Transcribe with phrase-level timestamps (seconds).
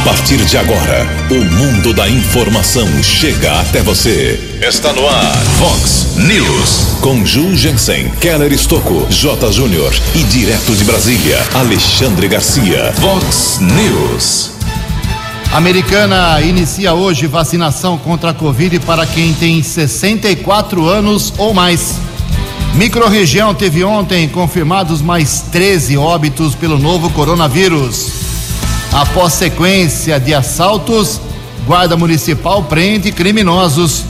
[0.00, 4.58] A partir de agora, o mundo da informação chega até você.
[4.66, 6.96] Está no ar, Fox News.
[7.02, 9.52] Com Ju Jensen, Keller Estocco, J.
[9.52, 12.94] Júnior e direto de Brasília, Alexandre Garcia.
[12.94, 14.52] Fox News.
[15.52, 21.96] Americana inicia hoje vacinação contra a Covid para quem tem 64 anos ou mais.
[22.74, 28.19] Microrregião teve ontem confirmados mais 13 óbitos pelo novo coronavírus.
[28.92, 31.20] Após sequência de assaltos,
[31.66, 34.04] Guarda Municipal prende criminosos.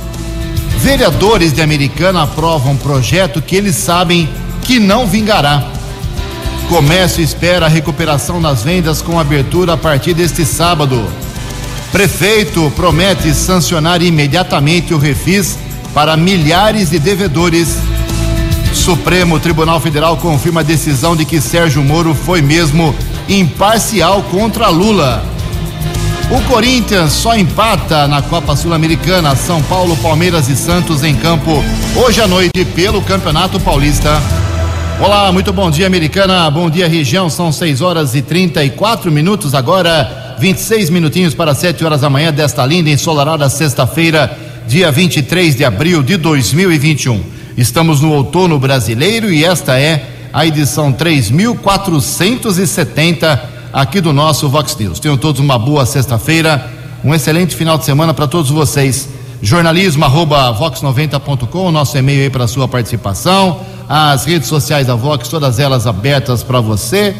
[0.78, 4.28] Vereadores de Americana aprovam projeto que eles sabem
[4.62, 5.64] que não vingará.
[6.68, 11.04] Comércio espera a recuperação das vendas com abertura a partir deste sábado.
[11.92, 15.58] Prefeito promete sancionar imediatamente o refis
[15.92, 17.76] para milhares de devedores.
[18.72, 22.94] Supremo Tribunal Federal confirma a decisão de que Sérgio Moro foi mesmo
[23.30, 25.22] imparcial contra Lula.
[26.32, 29.36] O Corinthians só empata na Copa Sul-Americana.
[29.36, 31.62] São Paulo, Palmeiras e Santos em campo
[31.94, 34.20] hoje à noite pelo Campeonato Paulista.
[35.00, 36.50] Olá, muito bom dia, Americana.
[36.50, 37.30] Bom dia, região.
[37.30, 40.36] São 6 horas e 34 minutos agora.
[40.40, 46.02] 26 minutinhos para 7 horas da manhã desta linda ensolarada sexta-feira, dia 23 de abril
[46.02, 47.22] de 2021.
[47.56, 55.00] Estamos no outono brasileiro e esta é a edição 3470 aqui do nosso Vox News.
[55.00, 56.70] Tenham todos uma boa sexta-feira,
[57.04, 59.08] um excelente final de semana para todos vocês.
[59.42, 65.58] Jornalismo arroba vox90.com, nosso e-mail aí para sua participação, as redes sociais da Vox, todas
[65.58, 67.16] elas abertas para você.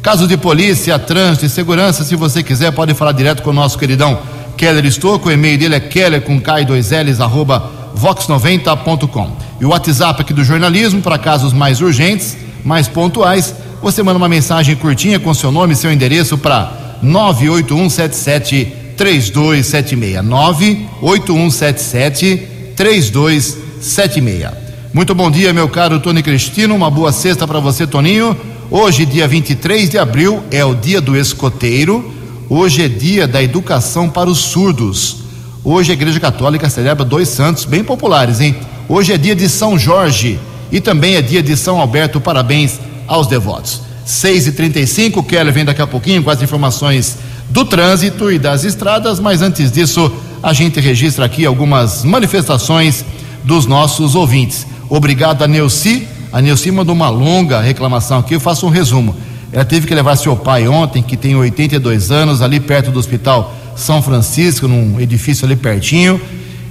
[0.00, 3.76] Caso de polícia, trânsito e segurança, se você quiser, pode falar direto com o nosso
[3.76, 4.18] queridão
[4.56, 9.36] Keller Estouco, o e-mail dele é keller com K2Ls, arroba vox90.com.
[9.60, 14.28] E o WhatsApp aqui do jornalismo, para casos mais urgentes, mais pontuais, você manda uma
[14.28, 20.24] mensagem curtinha com seu nome e seu endereço para 98177 3276.
[20.24, 24.48] 98177 3276.
[24.92, 26.74] Muito bom dia, meu caro Tony Cristino.
[26.74, 28.36] Uma boa sexta para você, Toninho.
[28.68, 32.12] Hoje, dia 23 de abril, é o dia do escoteiro.
[32.48, 35.18] Hoje é dia da educação para os surdos.
[35.62, 38.56] Hoje a Igreja Católica celebra dois santos bem populares, hein?
[38.88, 40.40] Hoje é dia de São Jorge
[40.70, 42.20] e também é dia de São Alberto.
[42.20, 43.82] Parabéns aos devotos.
[44.04, 47.18] 6 e 35 Keller vem daqui a pouquinho com as informações
[47.50, 50.12] do trânsito e das estradas, mas antes disso,
[50.42, 53.04] a gente registra aqui algumas manifestações
[53.44, 54.66] dos nossos ouvintes.
[54.88, 56.06] Obrigado a Neuci.
[56.32, 59.16] A Neuci mandou uma longa reclamação aqui, eu faço um resumo.
[59.52, 63.54] Ela teve que levar seu pai ontem, que tem 82 anos, ali perto do hospital
[63.74, 66.20] São Francisco, num edifício ali pertinho,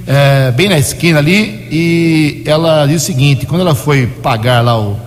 [0.08, 4.80] é, bem na esquina ali, e ela disse o seguinte: quando ela foi pagar lá
[4.80, 5.00] o,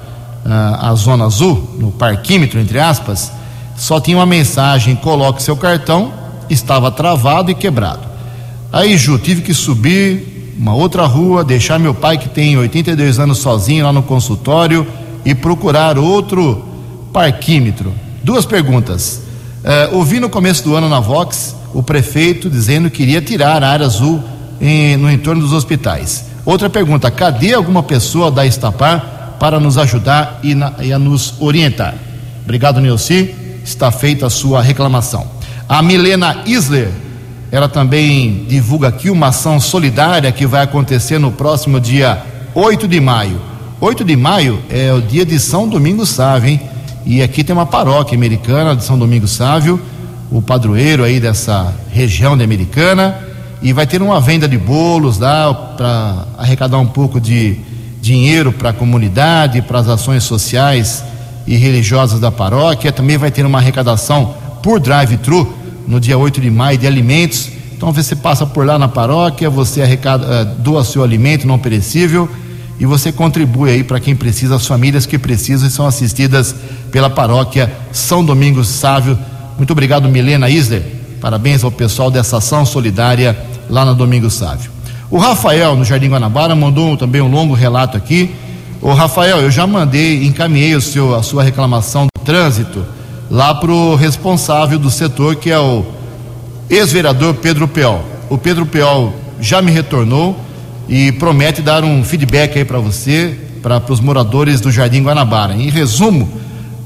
[0.44, 3.30] a, a zona azul, no parquímetro, entre aspas,
[3.76, 6.12] só tinha uma mensagem: coloque seu cartão,
[6.50, 8.08] estava travado e quebrado.
[8.72, 13.38] Aí, Ju, tive que subir uma outra rua, deixar meu pai, que tem 82 anos,
[13.38, 14.86] sozinho lá no consultório
[15.24, 16.64] e procurar outro
[17.12, 17.92] parquímetro.
[18.22, 19.22] Duas perguntas.
[19.58, 23.68] Uh, ouvi no começo do ano na Vox o prefeito dizendo que iria tirar a
[23.68, 24.22] área azul
[24.60, 26.26] em, no entorno dos hospitais.
[26.44, 31.34] Outra pergunta: cadê alguma pessoa da Estapar para nos ajudar e, na, e a nos
[31.40, 31.94] orientar?
[32.44, 33.34] Obrigado, Neuci.
[33.64, 35.26] Está feita a sua reclamação.
[35.68, 36.88] A Milena Isler,
[37.52, 42.22] ela também divulga aqui uma ação solidária que vai acontecer no próximo dia
[42.54, 43.38] 8 de maio.
[43.80, 46.60] 8 de maio é o dia de São Domingos Sávio, hein?
[47.04, 49.80] E aqui tem uma paróquia americana de São Domingos Sávio,
[50.30, 53.27] o padroeiro aí dessa região de Americana,
[53.60, 57.56] e vai ter uma venda de bolos lá para arrecadar um pouco de
[58.00, 61.02] dinheiro para a comunidade, para as ações sociais
[61.46, 62.92] e religiosas da paróquia.
[62.92, 65.52] Também vai ter uma arrecadação por drive-thru
[65.86, 67.50] no dia 8 de maio de alimentos.
[67.76, 72.28] Então você passa por lá na paróquia, você arrecada, doa seu alimento não perecível
[72.78, 76.54] e você contribui aí para quem precisa, as famílias que precisam e são assistidas
[76.92, 79.18] pela paróquia São Domingos Sávio.
[79.56, 80.97] Muito obrigado, Milena Isler.
[81.20, 83.36] Parabéns ao pessoal dessa ação solidária
[83.68, 84.70] lá na Domingos Sávio.
[85.10, 88.34] O Rafael, no Jardim Guanabara, mandou também um longo relato aqui.
[88.80, 92.84] Ô Rafael, eu já mandei, encaminhei o seu, a sua reclamação do trânsito
[93.30, 95.84] lá para o responsável do setor, que é o
[96.70, 98.04] ex-vereador Pedro Peol.
[98.28, 100.38] O Pedro Peol já me retornou
[100.88, 105.54] e promete dar um feedback aí para você, para os moradores do Jardim Guanabara.
[105.54, 106.28] Em resumo,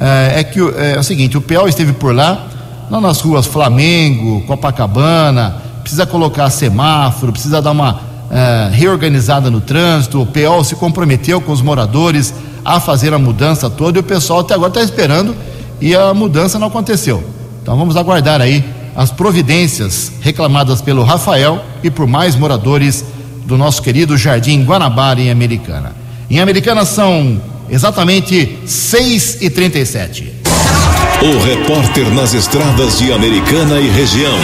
[0.00, 2.48] é, é que é, é, o seguinte: o PEL esteve por lá,
[2.92, 8.00] lá nas ruas Flamengo, Copacabana, precisa colocar semáforo, precisa dar uma
[8.30, 10.20] é, reorganizada no trânsito.
[10.20, 14.40] O PEL se comprometeu com os moradores a fazer a mudança toda e o pessoal
[14.40, 15.34] até agora está esperando
[15.80, 17.24] e a mudança não aconteceu.
[17.62, 18.62] Então vamos aguardar aí
[18.94, 23.06] as providências reclamadas pelo Rafael e por mais moradores
[23.46, 25.92] do nosso querido Jardim Guanabara em Americana.
[26.28, 27.40] Em Americana são
[27.70, 30.41] exatamente 6 e 37
[31.24, 34.36] O repórter nas estradas de Americana e região,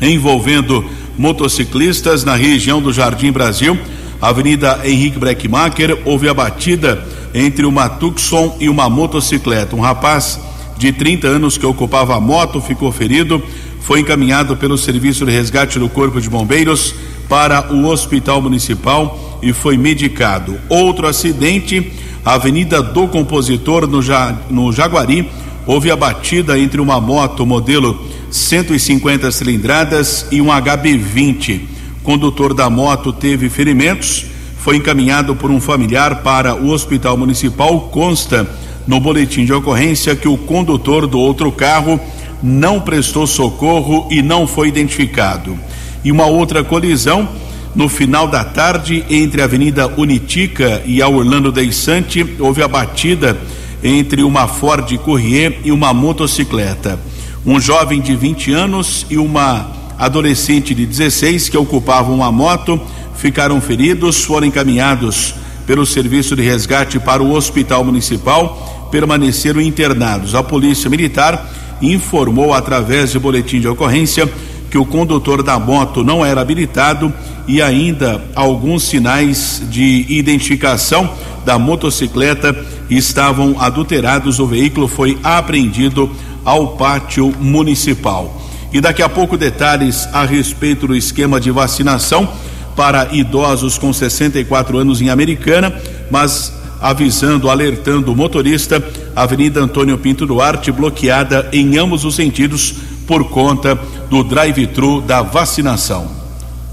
[0.00, 0.84] envolvendo
[1.18, 3.78] motociclistas na região do Jardim Brasil.
[4.20, 7.04] Avenida Henrique Breckmacher, houve a batida
[7.34, 9.76] entre uma Tucson e uma motocicleta.
[9.76, 10.40] Um rapaz
[10.78, 13.42] de 30 anos que ocupava a moto ficou ferido,
[13.86, 16.92] foi encaminhado pelo Serviço de Resgate do Corpo de Bombeiros
[17.28, 20.58] para o Hospital Municipal e foi medicado.
[20.68, 21.92] Outro acidente,
[22.24, 25.30] Avenida do Compositor, no, ja, no Jaguari,
[25.64, 33.12] houve a batida entre uma moto modelo 150 cilindradas e um HB20 condutor da moto
[33.12, 34.26] teve ferimentos,
[34.58, 37.82] foi encaminhado por um familiar para o hospital municipal.
[37.82, 38.48] Consta
[38.84, 42.00] no boletim de ocorrência que o condutor do outro carro
[42.42, 45.58] não prestou socorro e não foi identificado.
[46.04, 47.28] E uma outra colisão
[47.76, 53.36] no final da tarde entre a Avenida Unitica e a Orlando Deissante, houve a batida
[53.84, 56.98] entre uma Ford Courier e uma motocicleta.
[57.44, 62.80] Um jovem de 20 anos e uma adolescente de 16 que ocupavam uma moto
[63.14, 65.34] ficaram feridos, foram encaminhados
[65.66, 70.34] pelo serviço de resgate para o hospital municipal, permaneceram internados.
[70.34, 71.46] A polícia militar
[71.80, 74.30] informou através de boletim de ocorrência
[74.70, 77.12] que o condutor da moto não era habilitado
[77.46, 81.08] e ainda alguns sinais de identificação
[81.44, 82.54] da motocicleta
[82.90, 84.38] estavam adulterados.
[84.38, 86.10] O veículo foi apreendido
[86.44, 88.42] ao pátio municipal.
[88.72, 92.28] E daqui a pouco detalhes a respeito do esquema de vacinação
[92.74, 95.74] para idosos com 64 anos em Americana,
[96.10, 98.82] mas avisando, alertando o motorista,
[99.14, 102.74] Avenida Antônio Pinto Duarte bloqueada em ambos os sentidos
[103.06, 103.78] por conta
[104.10, 106.08] do drive-thru da vacinação.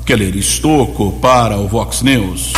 [0.05, 2.53] Keller Estocco para o Vox News.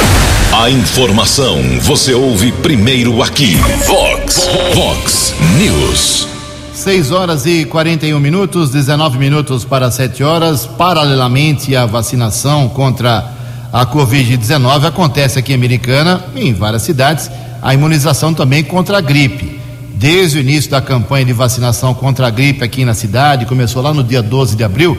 [0.51, 3.55] A informação você ouve primeiro aqui.
[3.85, 6.27] Vox, Vox News.
[6.73, 10.65] 6 horas e 41 minutos, 19 minutos para 7 horas.
[10.65, 13.34] Paralelamente à vacinação contra
[13.75, 17.29] a Covid-19, acontece aqui em Americana, em várias cidades,
[17.61, 19.59] a imunização também contra a gripe.
[19.95, 23.93] Desde o início da campanha de vacinação contra a gripe aqui na cidade, começou lá
[23.93, 24.97] no dia 12 de abril,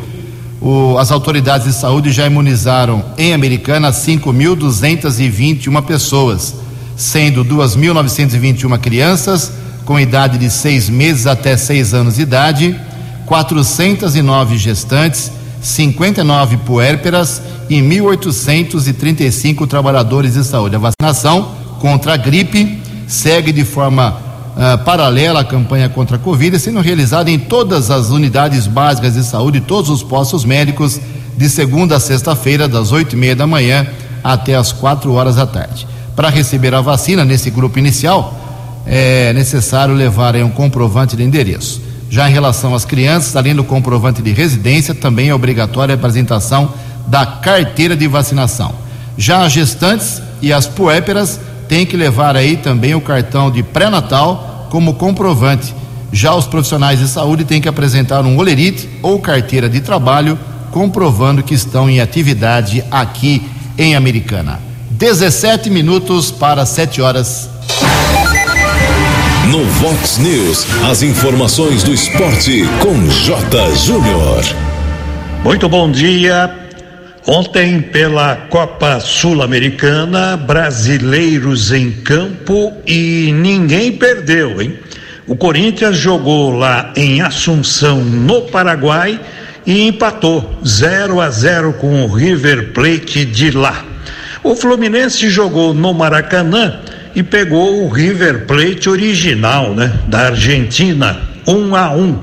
[0.61, 6.57] o, as autoridades de saúde já imunizaram em Americana 5.221 pessoas,
[6.95, 9.53] sendo 2.921 crianças
[9.87, 12.79] com idade de seis meses até seis anos de idade,
[13.25, 15.33] 409 gestantes,
[15.67, 20.77] 59 puérperas e 1.835 trabalhadores de saúde.
[20.77, 24.11] A vacinação contra a gripe segue de forma
[24.57, 29.25] uh, paralela à campanha contra a Covid, sendo realizada em todas as unidades básicas de
[29.25, 31.01] saúde, todos os postos médicos,
[31.37, 33.87] de segunda a sexta-feira, das oito e meia da manhã
[34.23, 35.87] até as quatro horas da tarde.
[36.15, 38.35] Para receber a vacina nesse grupo inicial,
[38.87, 41.86] é necessário levar um comprovante de endereço.
[42.09, 46.73] Já em relação às crianças, além do comprovante de residência, também é obrigatória a apresentação
[47.07, 48.75] da carteira de vacinação.
[49.19, 54.69] Já as gestantes e as puéperas têm que levar aí também o cartão de pré-natal
[54.71, 55.75] como comprovante.
[56.13, 60.39] Já os profissionais de saúde têm que apresentar um olerite ou carteira de trabalho
[60.71, 63.43] comprovando que estão em atividade aqui
[63.79, 64.61] em Americana.
[64.91, 67.51] 17 minutos para 7 horas.
[69.51, 73.75] No Vox News, as informações do esporte com J.
[73.77, 74.43] Júnior.
[75.45, 76.53] Muito bom dia.
[77.25, 84.77] Ontem, pela Copa Sul-Americana, brasileiros em campo e ninguém perdeu, hein?
[85.29, 89.21] O Corinthians jogou lá em Assunção, no Paraguai,
[89.65, 93.85] e empatou 0 a 0 com o River Plate de lá.
[94.43, 96.81] O Fluminense jogou no Maracanã
[97.17, 102.19] e pegou o River Plate original, né, da Argentina, 1 a 1.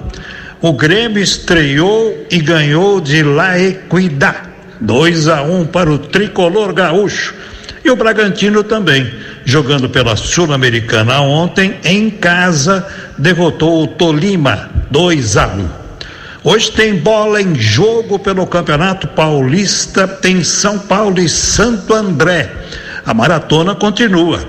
[0.61, 7.33] O Grêmio estreou e ganhou de La Equidad, 2 a 1 para o tricolor gaúcho.
[7.83, 9.11] E o Bragantino também,
[9.43, 12.85] jogando pela Sul-Americana ontem, em casa,
[13.17, 15.69] derrotou o Tolima 2 a 1.
[16.43, 22.51] Hoje tem bola em jogo pelo Campeonato Paulista, tem São Paulo e Santo André.
[23.03, 24.39] A maratona continua.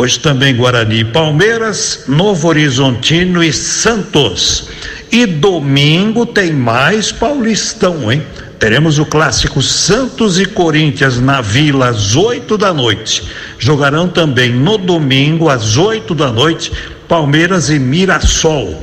[0.00, 4.70] Hoje também Guarani e Palmeiras, Novo Horizontino e Santos.
[5.12, 8.22] E domingo tem mais Paulistão, hein?
[8.58, 13.24] Teremos o clássico Santos e Corinthians na Vila às 8 da noite.
[13.58, 16.72] Jogarão também no domingo às 8 da noite
[17.06, 18.82] Palmeiras e Mirassol.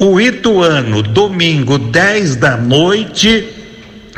[0.00, 3.50] O Ituano, domingo 10 da noite,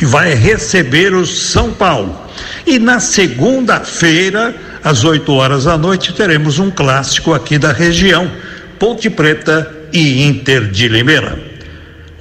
[0.00, 2.27] vai receber o São Paulo.
[2.70, 8.30] E na segunda-feira, às 8 horas da noite, teremos um clássico aqui da região,
[8.78, 11.42] Ponte Preta e Inter de Limeira.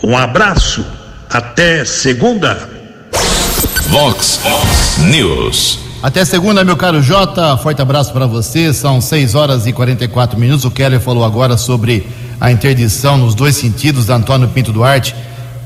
[0.01, 0.85] Um abraço,
[1.29, 2.69] até segunda.
[3.89, 4.39] Vox
[4.99, 5.79] News.
[6.01, 7.57] Até segunda, meu caro Jota.
[7.57, 8.73] Forte abraço para você.
[8.73, 10.63] São 6 horas e 44 minutos.
[10.63, 12.07] O Keller falou agora sobre
[12.39, 15.13] a interdição nos dois sentidos da Antônio Pinto Duarte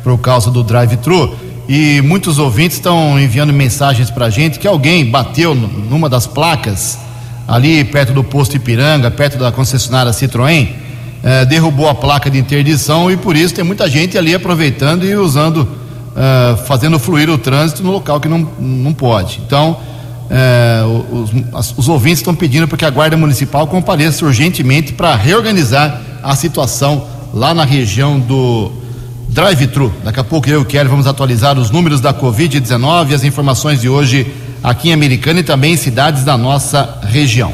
[0.04, 1.51] por causa do drive-thru.
[1.74, 7.00] E muitos ouvintes estão enviando mensagens para a gente que alguém bateu numa das placas
[7.48, 10.68] ali perto do posto Ipiranga, perto da concessionária Citroën,
[11.24, 15.16] eh, derrubou a placa de interdição e por isso tem muita gente ali aproveitando e
[15.16, 15.66] usando,
[16.14, 19.40] eh, fazendo fluir o trânsito no local que não, não pode.
[19.48, 19.78] Então,
[20.30, 20.82] eh,
[21.54, 26.36] os, os ouvintes estão pedindo para que a Guarda Municipal compareça urgentemente para reorganizar a
[26.36, 28.81] situação lá na região do
[29.32, 29.92] drive-thru.
[30.04, 33.24] Daqui a pouco eu e o Kelly vamos atualizar os números da Covid-19 e as
[33.24, 34.28] informações de hoje
[34.62, 37.54] aqui em Americana e também em cidades da nossa região.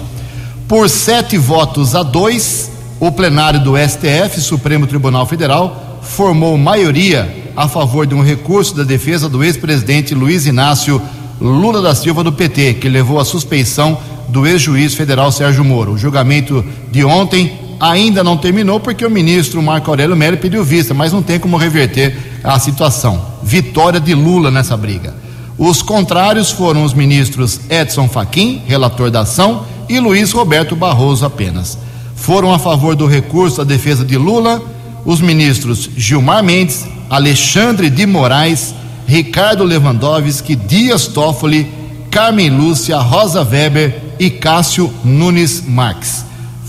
[0.67, 7.67] Por sete votos a dois, o plenário do STF, Supremo Tribunal Federal, formou maioria a
[7.67, 11.01] favor de um recurso da defesa do ex-presidente Luiz Inácio
[11.39, 15.93] Lula da Silva do PT, que levou à suspeição do ex-juiz federal Sérgio Moro.
[15.93, 20.93] O julgamento de ontem ainda não terminou porque o ministro Marco Aurélio Mello pediu vista,
[20.93, 23.22] mas não tem como reverter a situação.
[23.43, 25.13] Vitória de Lula nessa briga.
[25.57, 31.77] Os contrários foram os ministros Edson Fachin, relator da ação, e Luiz Roberto Barroso apenas.
[32.15, 34.62] Foram a favor do recurso à defesa de Lula
[35.07, 38.75] os ministros Gilmar Mendes, Alexandre de Moraes,
[39.07, 41.72] Ricardo Lewandowski, Dias Toffoli,
[42.12, 46.26] Carmen Lúcia, Rosa Weber e Cássio Nunes Marques.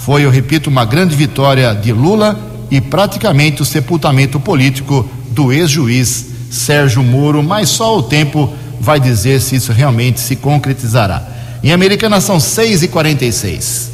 [0.09, 2.35] Foi, eu repito, uma grande vitória de Lula
[2.71, 8.51] e praticamente o sepultamento político do ex-juiz Sérgio Moro, mas só o tempo
[8.81, 11.29] vai dizer se isso realmente se concretizará.
[11.63, 13.91] Em Americana são 6 e 46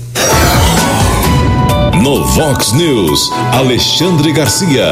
[2.01, 4.91] No Vox News, Alexandre Garcia.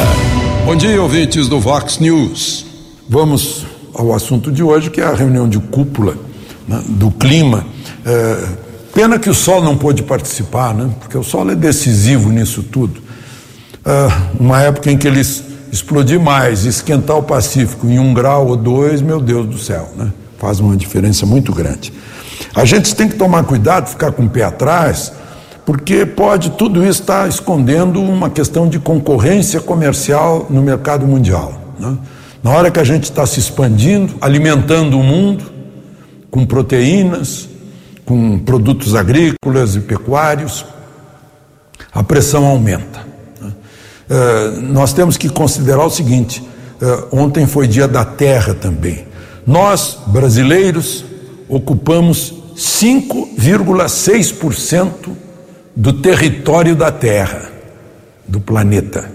[0.67, 2.67] Bom dia, ouvintes do Vox News.
[3.09, 3.65] Vamos
[3.95, 6.17] ao assunto de hoje, que é a reunião de cúpula
[6.67, 7.65] né, do clima.
[8.05, 8.62] É
[8.95, 10.91] Pena que o Sol não pôde participar, né?
[11.01, 13.01] porque o Sol é decisivo nisso tudo.
[13.01, 18.57] Uh, uma época em que eles explodir mais, esquentar o Pacífico em um grau ou
[18.57, 20.13] dois, meu Deus do céu, né?
[20.37, 21.93] faz uma diferença muito grande.
[22.55, 25.13] A gente tem que tomar cuidado, ficar com o pé atrás,
[25.65, 31.55] porque pode tudo isso estar escondendo uma questão de concorrência comercial no mercado mundial.
[31.79, 31.97] Né?
[32.43, 35.45] Na hora que a gente está se expandindo, alimentando o mundo
[36.31, 37.49] com proteínas,
[38.13, 40.67] com produtos agrícolas e pecuários,
[41.91, 43.07] a pressão aumenta.
[43.41, 43.51] Né?
[44.11, 46.47] É, nós temos que considerar o seguinte:
[46.79, 49.07] é, ontem foi dia da terra também.
[49.47, 51.07] Nós, brasileiros,
[51.49, 54.93] ocupamos 5,6%
[55.75, 57.51] do território da Terra,
[58.29, 59.11] do planeta.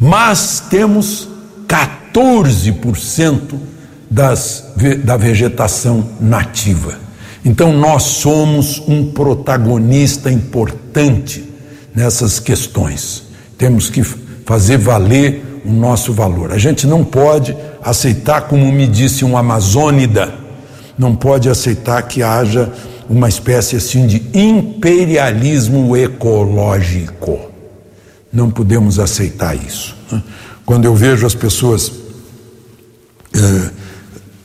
[0.00, 1.28] Mas temos
[1.68, 3.60] 14%
[4.10, 4.72] das,
[5.04, 7.04] da vegetação nativa.
[7.46, 11.44] Então nós somos um protagonista importante
[11.94, 13.22] nessas questões.
[13.56, 14.02] Temos que
[14.44, 16.50] fazer valer o nosso valor.
[16.50, 20.34] A gente não pode aceitar, como me disse um amazônida,
[20.98, 22.72] não pode aceitar que haja
[23.08, 27.38] uma espécie assim de imperialismo ecológico.
[28.32, 29.96] Não podemos aceitar isso.
[30.66, 31.92] Quando eu vejo as pessoas
[33.32, 33.70] eh,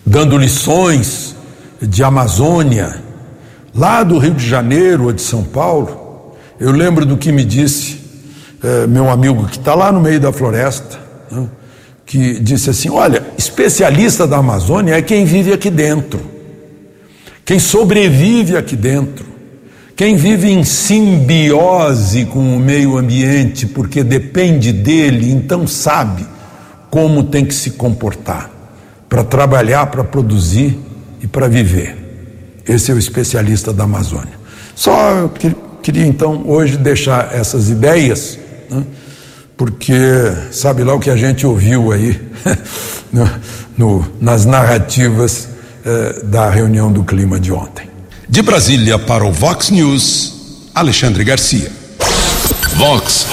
[0.06, 1.31] dando lições
[1.82, 3.02] de Amazônia,
[3.74, 8.00] lá do Rio de Janeiro ou de São Paulo, eu lembro do que me disse
[8.64, 11.00] eh, meu amigo que está lá no meio da floresta,
[11.32, 11.48] né,
[12.06, 16.22] que disse assim: Olha, especialista da Amazônia é quem vive aqui dentro,
[17.44, 19.26] quem sobrevive aqui dentro,
[19.96, 26.26] quem vive em simbiose com o meio ambiente, porque depende dele, então sabe
[26.92, 28.52] como tem que se comportar
[29.10, 30.78] para trabalhar, para produzir
[31.22, 31.98] e para viver.
[32.68, 34.40] Esse é o especialista da Amazônia.
[34.76, 35.30] Só
[35.82, 38.38] queria então hoje deixar essas ideias,
[38.70, 38.84] né?
[39.58, 39.94] porque
[40.52, 42.20] sabe lá o que a gente ouviu aí
[43.12, 43.30] no,
[43.78, 45.50] no, nas narrativas
[45.86, 47.90] eh, da reunião do clima de ontem.
[48.30, 51.72] De Brasília para o Vox News, Alexandre Garcia.
[52.76, 53.28] Vox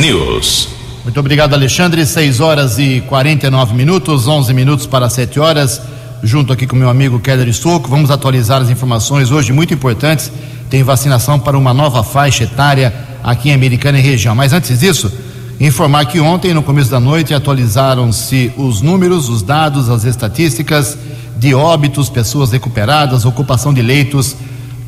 [0.00, 0.68] News.
[1.04, 2.04] Muito obrigado, Alexandre.
[2.04, 5.80] 6 horas e 49 minutos, 11 minutos para 7 horas.
[6.24, 10.32] Junto aqui com meu amigo Keller Stouco, vamos atualizar as informações hoje muito importantes.
[10.70, 14.34] Tem vacinação para uma nova faixa etária aqui em Americana e região.
[14.34, 15.12] Mas antes disso,
[15.60, 20.96] informar que ontem, no começo da noite, atualizaram-se os números, os dados, as estatísticas
[21.36, 24.34] de óbitos, pessoas recuperadas, ocupação de leitos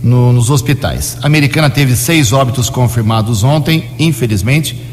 [0.02, 1.18] no, nos hospitais.
[1.22, 4.86] A Americana teve seis óbitos confirmados ontem, infelizmente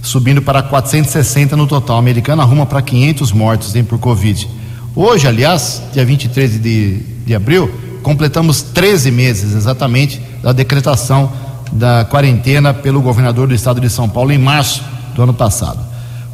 [0.00, 1.96] subindo para 460 no total.
[1.96, 4.61] A americana arruma para 500 mortos hein, por Covid.
[4.94, 7.70] Hoje, aliás, dia 23 de, de abril,
[8.02, 11.32] completamos 13 meses exatamente da decretação
[11.72, 14.82] da quarentena pelo governador do estado de São Paulo em março
[15.14, 15.80] do ano passado.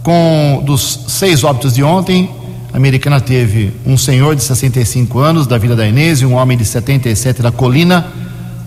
[0.02, 2.28] Com dos seis óbitos de ontem,
[2.72, 6.64] a americana teve um senhor de 65 anos da Vila da Inês um homem de
[6.64, 8.06] 77 da Colina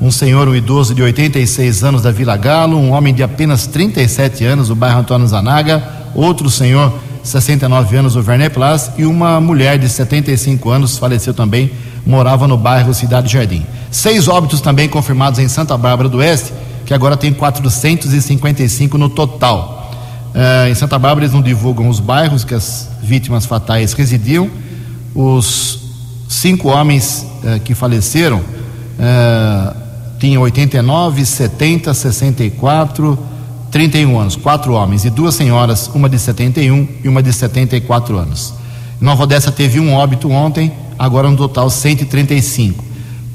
[0.02, 4.44] um senhor, um idoso de 86 anos da Vila Galo, um homem de apenas 37
[4.44, 5.84] anos do bairro Antônio Zanaga,
[6.16, 6.92] outro senhor,
[7.24, 11.72] 69 anos, do Vernet Place, e uma mulher de 75 anos, faleceu também,
[12.06, 13.66] morava no bairro Cidade Jardim.
[13.90, 16.54] Seis óbitos também confirmados em Santa Bárbara do Oeste,
[16.86, 19.92] que agora tem 455 no total.
[20.34, 24.50] Uh, em Santa Bárbara eles não divulgam os bairros que as vítimas fatais residiam.
[25.14, 25.80] Os
[26.30, 29.76] cinco homens uh, que faleceram uh,
[30.20, 33.20] tinha 89, 70, 64,
[33.72, 38.54] 31 anos, quatro homens e duas senhoras, uma de 71 e uma de 74 anos.
[39.00, 42.84] Nova Odessa teve um óbito ontem, agora um total 135.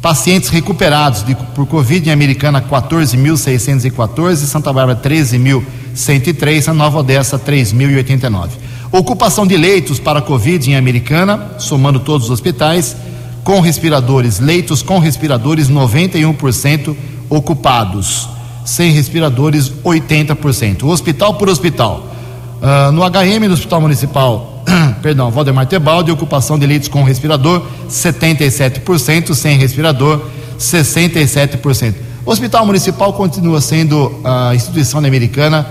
[0.01, 8.51] Pacientes recuperados de, por Covid em Americana 14.614, Santa Bárbara 13.103, a Nova Odessa 3.089.
[8.93, 12.95] Ocupação de leitos para Covid em Americana, somando todos os hospitais,
[13.43, 16.95] com respiradores, leitos com respiradores 91%
[17.29, 18.29] ocupados,
[18.67, 20.83] sem respiradores 80%.
[20.85, 22.13] Hospital por hospital.
[22.57, 24.65] Uh, no HM do Hospital Municipal,
[25.01, 30.21] perdão, Valdemar Tebaldi, ocupação de leitos com respirador 77%, sem respirador
[30.59, 31.95] 67%.
[32.25, 35.65] O Hospital Municipal continua sendo a instituição americana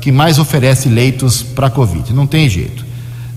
[0.00, 2.86] que mais oferece leitos para Covid, não tem jeito.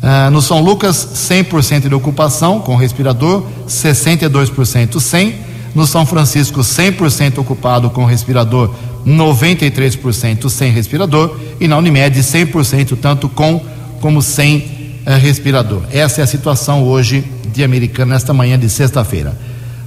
[0.03, 0.95] Uh, no São Lucas,
[1.29, 5.48] 100% de ocupação com respirador, 62% sem.
[5.75, 8.73] No São Francisco, 100% ocupado com respirador,
[9.05, 11.37] 93% sem respirador.
[11.59, 13.61] E na Unimed, 100% tanto com
[14.01, 14.57] como sem
[15.05, 15.81] uh, respirador.
[15.91, 19.37] Essa é a situação hoje de Americana, nesta manhã de sexta-feira.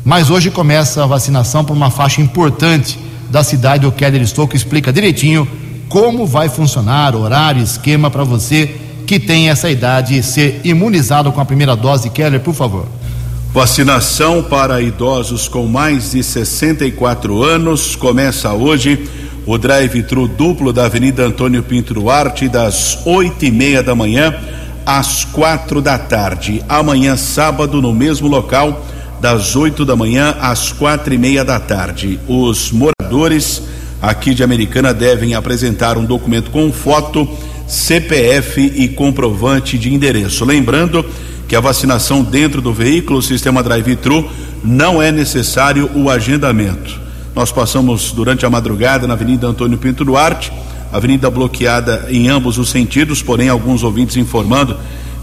[0.05, 2.99] Mas hoje começa a vacinação para uma faixa importante
[3.31, 3.87] da cidade.
[3.87, 5.49] O Keller Stouco explica direitinho
[5.89, 11.45] como vai funcionar, horário, esquema para você que tem essa idade ser imunizado com a
[11.45, 12.11] primeira dose.
[12.11, 12.87] Keller, por favor.
[13.53, 19.07] Vacinação para idosos com mais de 64 anos começa hoje.
[19.45, 24.35] O drive-thru duplo da Avenida Antônio Pinto Duarte, das oito e meia da manhã
[24.87, 26.65] às quatro da tarde.
[26.67, 28.87] Amanhã, sábado, no mesmo local,
[29.21, 32.19] das oito da manhã às quatro e meia da tarde.
[32.27, 33.65] Os moradores
[34.01, 37.29] aqui de Americana devem apresentar um documento com foto
[37.69, 40.43] CPF e comprovante de endereço.
[40.43, 41.05] Lembrando
[41.53, 44.27] que a vacinação dentro do veículo, sistema drive-thru,
[44.65, 46.99] não é necessário o agendamento.
[47.35, 50.51] Nós passamos durante a madrugada na Avenida Antônio Pinto Duarte,
[50.91, 54.79] avenida bloqueada em ambos os sentidos, porém alguns ouvintes informando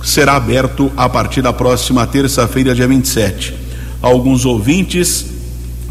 [0.03, 3.55] será aberto a partir da próxima terça-feira, dia 27.
[4.03, 5.27] Alguns ouvintes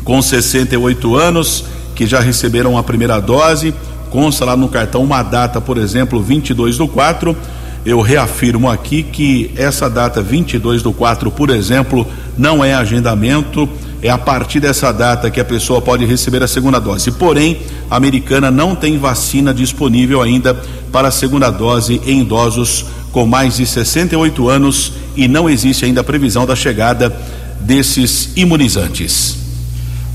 [0.04, 3.74] com 68 anos que já receberam a primeira dose,
[4.13, 7.36] consta lá no cartão uma data, por exemplo, 22 do 4.
[7.84, 12.06] Eu reafirmo aqui que essa data 22 do 4, por exemplo,
[12.38, 13.67] não é agendamento,
[14.04, 17.12] é a partir dessa data que a pessoa pode receber a segunda dose.
[17.12, 17.58] Porém,
[17.89, 20.54] a americana não tem vacina disponível ainda
[20.91, 26.02] para a segunda dose em idosos com mais de 68 anos e não existe ainda
[26.02, 27.12] a previsão da chegada
[27.60, 29.42] desses imunizantes.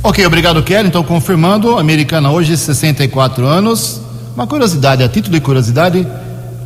[0.08, 0.88] Ok, obrigado, Kelly.
[0.88, 4.00] Então, confirmando, americana hoje, 64 anos.
[4.34, 6.06] Uma curiosidade, a título de curiosidade,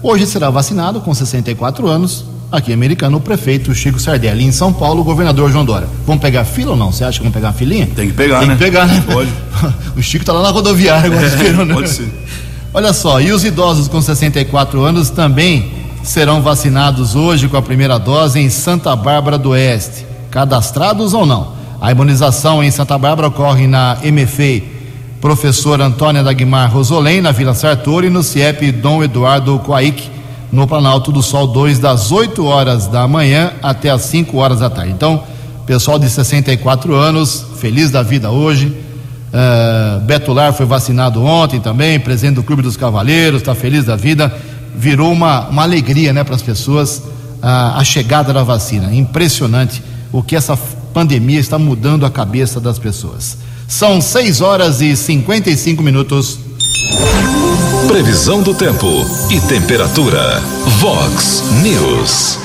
[0.01, 2.25] hoje será vacinado com 64 anos.
[2.53, 4.45] Aqui, americano, o prefeito Chico Sardelli.
[4.45, 5.89] Em São Paulo, o governador João Dória.
[6.07, 6.93] Vamos pegar fila ou não?
[6.93, 7.89] Você acha que vamos pegar a filinha?
[7.97, 8.55] Tem que pegar, Tem né?
[8.55, 9.03] que pegar, né?
[9.13, 9.29] Pode.
[9.99, 11.65] o Chico tá lá na rodoviária agora esperando.
[11.65, 11.75] né?
[11.75, 12.09] Pode ser.
[12.73, 15.73] Olha só, e os idosos com 64 anos também
[16.05, 21.61] serão vacinados hoje com a primeira dose em Santa Bárbara do Oeste, cadastrados ou não.
[21.83, 24.71] A imunização em Santa Bárbara ocorre na MFEI
[25.21, 30.09] Professor Antônia Dagmar Rosolém, na Vila Sartori, e no CIEP Dom Eduardo Coaic,
[30.53, 34.71] no Planalto do Sol 2, das 8 horas da manhã até as 5 horas da
[34.71, 34.93] tarde.
[34.93, 35.25] Então,
[35.67, 38.67] pessoal de 64 anos, feliz da vida hoje.
[38.67, 43.97] Uh, Beto Lar foi vacinado ontem também, presidente do Clube dos Cavaleiros, está feliz da
[43.97, 44.33] vida.
[44.73, 48.95] Virou uma, uma alegria né, para as pessoas uh, a chegada da vacina.
[48.95, 50.57] Impressionante o que essa
[50.93, 53.39] pandemia está mudando a cabeça das pessoas.
[53.67, 56.39] São 6 horas e 55 minutos.
[57.89, 58.87] Previsão do tempo
[59.31, 60.41] e temperatura.
[60.79, 62.39] Vox News.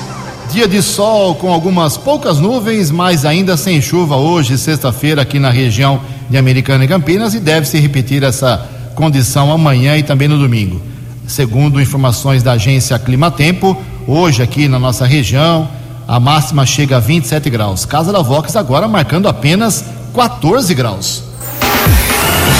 [0.50, 5.50] Dia de sol com algumas poucas nuvens, mas ainda sem chuva hoje, sexta-feira, aqui na
[5.50, 10.38] região de Americana e Campinas, e deve se repetir essa condição amanhã e também no
[10.38, 10.80] domingo.
[11.26, 15.68] Segundo informações da agência Climatempo, hoje aqui na nossa região,
[16.08, 17.84] a máxima chega a 27 graus.
[17.84, 21.22] Casa da Vox agora marcando apenas 14 graus.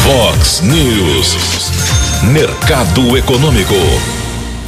[0.05, 1.71] Vox News.
[2.31, 3.73] Mercado Econômico.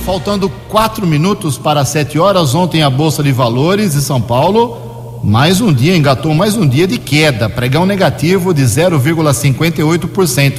[0.07, 5.61] Faltando quatro minutos para sete horas, ontem a Bolsa de Valores de São Paulo, mais
[5.61, 10.55] um dia, engatou mais um dia de queda, pregão negativo de 0,58%.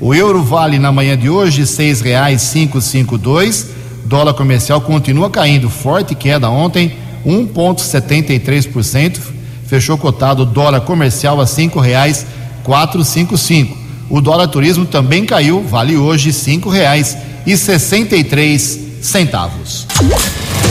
[0.00, 3.66] O euro vale na manhã de hoje R$ 6,552.
[4.06, 9.18] Dólar comercial continua caindo, forte queda ontem, 1,73%.
[9.66, 13.76] Fechou cotado o dólar comercial a R$ 5,455.
[14.08, 19.88] O dólar turismo também caiu, vale hoje R$ 5,63 centavos.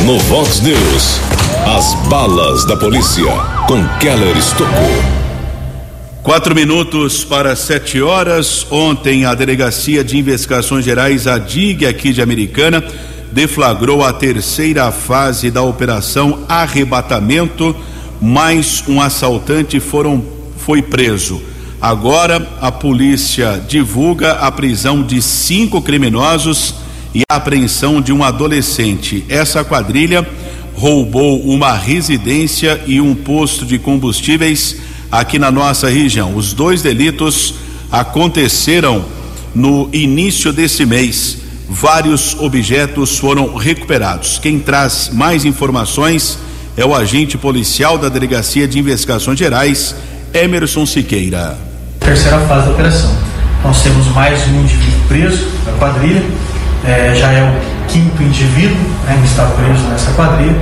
[0.06, 1.20] No Vox News,
[1.66, 3.26] as balas da polícia
[3.68, 5.26] com Keller Estocou.
[6.26, 8.66] Quatro minutos para sete horas.
[8.72, 12.84] Ontem, a Delegacia de Investigações Gerais, a DIG, aqui de Americana,
[13.36, 17.76] deflagrou a terceira fase da Operação Arrebatamento.
[18.22, 20.24] Mais um assaltante foram,
[20.58, 21.42] foi preso.
[21.82, 26.76] Agora, a polícia divulga a prisão de cinco criminosos
[27.14, 29.26] e a apreensão de um adolescente.
[29.28, 30.26] Essa quadrilha
[30.74, 34.78] roubou uma residência e um posto de combustíveis
[35.12, 36.38] aqui na nossa região.
[36.38, 37.56] Os dois delitos
[37.92, 39.04] aconteceram
[39.54, 41.45] no início desse mês.
[41.70, 44.38] Vários objetos foram recuperados.
[44.38, 46.38] Quem traz mais informações
[46.78, 49.96] é o agente policial da Delegacia de Investigações Gerais,
[50.34, 51.58] Emerson Siqueira.
[52.00, 53.16] Terceira fase da operação.
[53.64, 56.24] Nós temos mais um indivíduo preso na quadrilha,
[56.86, 60.56] é, já é o quinto indivíduo né, que está preso nessa quadrilha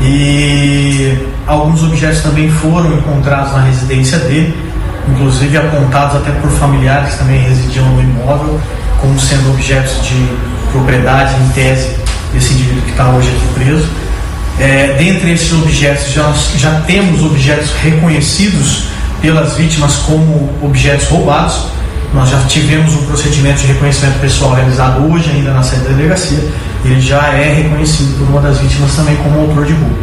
[0.00, 4.54] e alguns objetos também foram encontrados na residência dele,
[5.08, 8.60] inclusive apontados até por familiares que também residiam no imóvel,
[9.00, 10.28] como sendo objetos de
[10.72, 11.96] propriedade em tese
[12.32, 13.88] desse indivíduo que está hoje aqui preso.
[14.60, 18.88] É, dentre esses objetos, já, já temos objetos reconhecidos
[19.20, 21.68] pelas vítimas como objetos roubados.
[22.12, 26.38] Nós já tivemos um procedimento de reconhecimento pessoal realizado hoje ainda na sede da delegacia.
[26.84, 29.98] Ele já é reconhecido por uma das vítimas também como autor de roubo.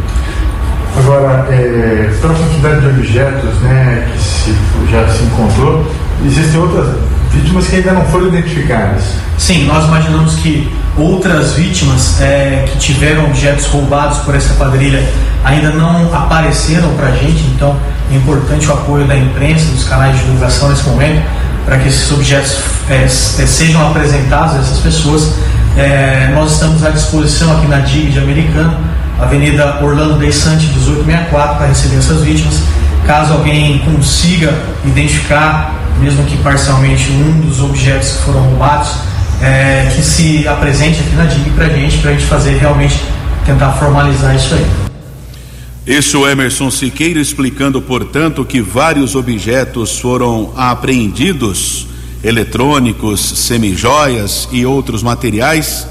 [0.98, 4.54] Agora, é, pela quantidade de objetos né, que se,
[4.90, 5.86] já se encontrou,
[6.24, 6.96] existem outras
[7.36, 9.04] vítimas que ainda não foram identificadas.
[9.38, 15.06] Sim, nós imaginamos que outras vítimas é, que tiveram objetos roubados por essa quadrilha
[15.44, 17.76] ainda não apareceram para a gente, então
[18.10, 21.22] é importante o apoio da imprensa, dos canais de divulgação nesse momento,
[21.64, 25.34] para que esses objetos é, é sejam apresentados a essas pessoas.
[25.76, 28.76] É, nós estamos à disposição aqui na DIG de Americano
[29.18, 32.60] Avenida Orlando Deissante, 1864, para receber essas vítimas.
[33.06, 34.52] Caso alguém consiga
[34.84, 38.90] identificar, mesmo que parcialmente, um dos objetos que foram roubados,
[39.40, 43.00] é, que se apresente aqui na DIG para a gente, para a gente fazer realmente,
[43.44, 44.66] tentar formalizar isso aí.
[45.86, 51.86] Esse o Emerson Siqueira explicando, portanto, que vários objetos foram apreendidos,
[52.24, 55.86] eletrônicos, semijoias e outros materiais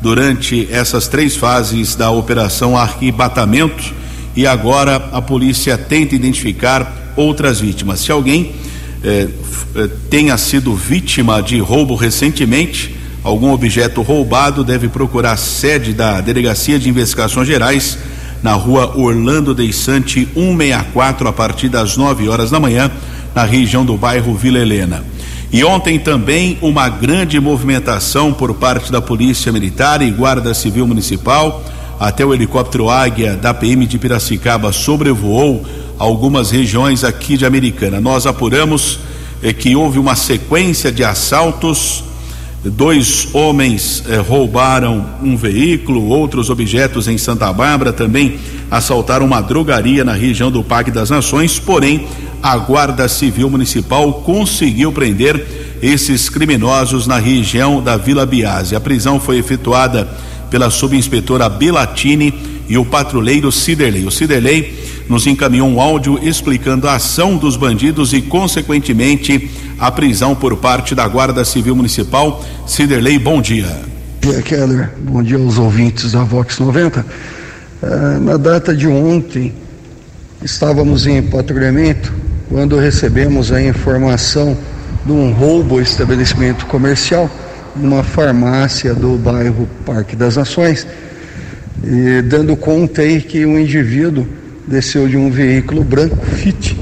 [0.00, 3.92] durante essas três fases da operação arquibatamento
[4.36, 8.00] e agora a polícia tenta identificar outras vítimas.
[8.00, 8.54] Se alguém
[9.02, 9.28] eh,
[9.74, 16.20] eh, tenha sido vítima de roubo recentemente, algum objeto roubado, deve procurar a sede da
[16.20, 17.98] Delegacia de Investigações Gerais
[18.42, 22.90] na rua Orlando Deissante 164 a partir das 9 horas da manhã,
[23.34, 25.04] na região do bairro Vila Helena.
[25.52, 31.64] E ontem também uma grande movimentação por parte da Polícia Militar e Guarda Civil Municipal.
[31.98, 35.66] Até o helicóptero Águia da PM de Piracicaba sobrevoou
[36.00, 38.00] algumas regiões aqui de Americana.
[38.00, 38.98] Nós apuramos
[39.42, 42.02] eh, que houve uma sequência de assaltos.
[42.64, 48.38] Dois homens eh, roubaram um veículo, outros objetos em Santa Bárbara também
[48.70, 52.06] assaltaram uma drogaria na região do Parque das Nações, porém
[52.42, 58.74] a Guarda Civil Municipal conseguiu prender esses criminosos na região da Vila Biase.
[58.74, 60.08] A prisão foi efetuada
[60.50, 62.32] pela subinspetora Belatini
[62.70, 64.06] e o patrulheiro Ciderley.
[64.06, 70.36] O Ciderley nos encaminhou um áudio explicando a ação dos bandidos e, consequentemente, a prisão
[70.36, 72.44] por parte da Guarda Civil Municipal.
[72.64, 73.66] Ciderley, bom dia.
[74.22, 74.90] Bom dia, Keller.
[75.00, 77.04] Bom dia aos ouvintes da Vox 90.
[77.82, 79.52] Ah, na data de ontem,
[80.44, 82.14] estávamos em patrulhamento
[82.48, 84.56] quando recebemos a informação
[85.04, 87.28] de um roubo ao estabelecimento comercial,
[87.74, 90.86] uma farmácia do bairro Parque das Nações,
[92.28, 94.26] dando conta aí que um indivíduo
[94.70, 96.78] desceu de um veículo branco Fit,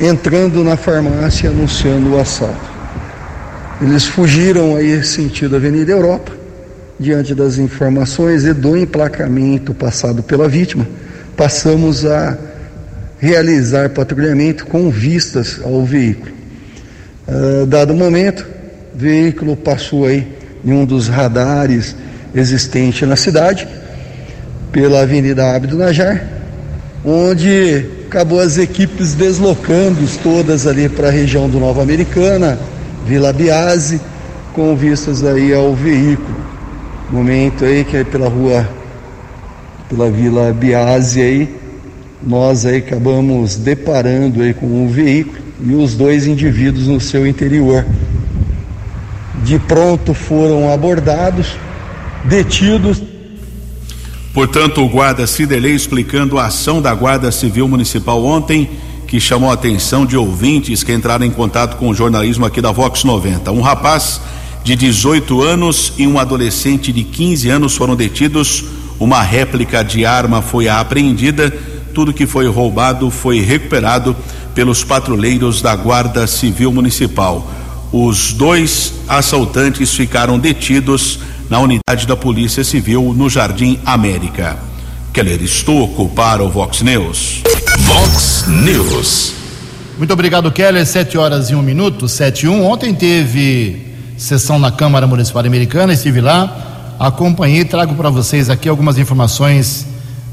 [0.00, 2.74] entrando na farmácia anunciando o assalto.
[3.80, 6.32] Eles fugiram aí sentido Avenida Europa,
[6.98, 10.86] diante das informações e do emplacamento passado pela vítima,
[11.36, 12.36] passamos a
[13.20, 16.32] realizar patrulhamento com vistas ao veículo.
[17.28, 18.44] Uh, dado o momento,
[18.92, 20.26] o veículo passou aí
[20.64, 21.94] em um dos radares
[22.34, 23.68] existentes na cidade,
[24.72, 26.35] pela Avenida Abdo Najar,
[27.06, 32.58] onde acabou as equipes deslocando todas ali para a região do Nova Americana,
[33.06, 34.00] Vila Biase,
[34.52, 36.36] com vistas aí ao veículo.
[37.08, 38.68] Momento aí que é pela rua,
[39.88, 41.54] pela Vila Biase aí,
[42.20, 47.86] nós aí acabamos deparando aí com um veículo e os dois indivíduos no seu interior.
[49.44, 51.56] De pronto foram abordados,
[52.24, 53.00] detidos.
[54.36, 58.68] Portanto, o guarda Ciderley explicando a ação da Guarda Civil Municipal ontem,
[59.08, 62.70] que chamou a atenção de ouvintes que entraram em contato com o jornalismo aqui da
[62.70, 63.50] Vox 90.
[63.50, 64.20] Um rapaz
[64.62, 68.62] de 18 anos e um adolescente de 15 anos foram detidos.
[69.00, 71.50] Uma réplica de arma foi apreendida
[71.94, 74.14] tudo que foi roubado foi recuperado
[74.54, 77.50] pelos patrulheiros da Guarda Civil Municipal.
[77.90, 84.56] Os dois assaltantes ficaram detidos na unidade da Polícia Civil no Jardim América.
[85.12, 87.42] Keller Estocco para o Vox News.
[87.78, 89.32] Vox News.
[89.96, 90.84] Muito obrigado, Keller.
[90.84, 92.66] Sete horas e um minuto, sete e um.
[92.66, 98.68] Ontem teve sessão na Câmara Municipal Americana, estive lá, acompanhei e trago para vocês aqui
[98.68, 99.86] algumas informações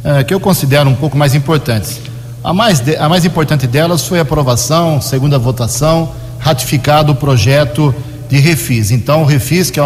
[0.04, 2.02] é, que eu considero um pouco mais importantes.
[2.44, 7.96] A mais, de, a mais importante delas foi a aprovação, segunda votação, ratificado o projeto
[8.30, 8.92] de refis.
[8.92, 9.84] Então, o refis, que é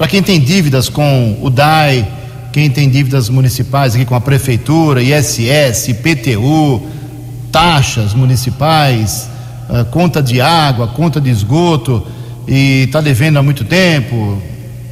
[0.00, 2.10] para quem tem dívidas com o DAI,
[2.54, 6.80] quem tem dívidas municipais aqui com a prefeitura, ISS, IPTU,
[7.52, 9.28] taxas municipais,
[9.68, 12.02] uh, conta de água, conta de esgoto,
[12.48, 14.40] e está devendo há muito tempo,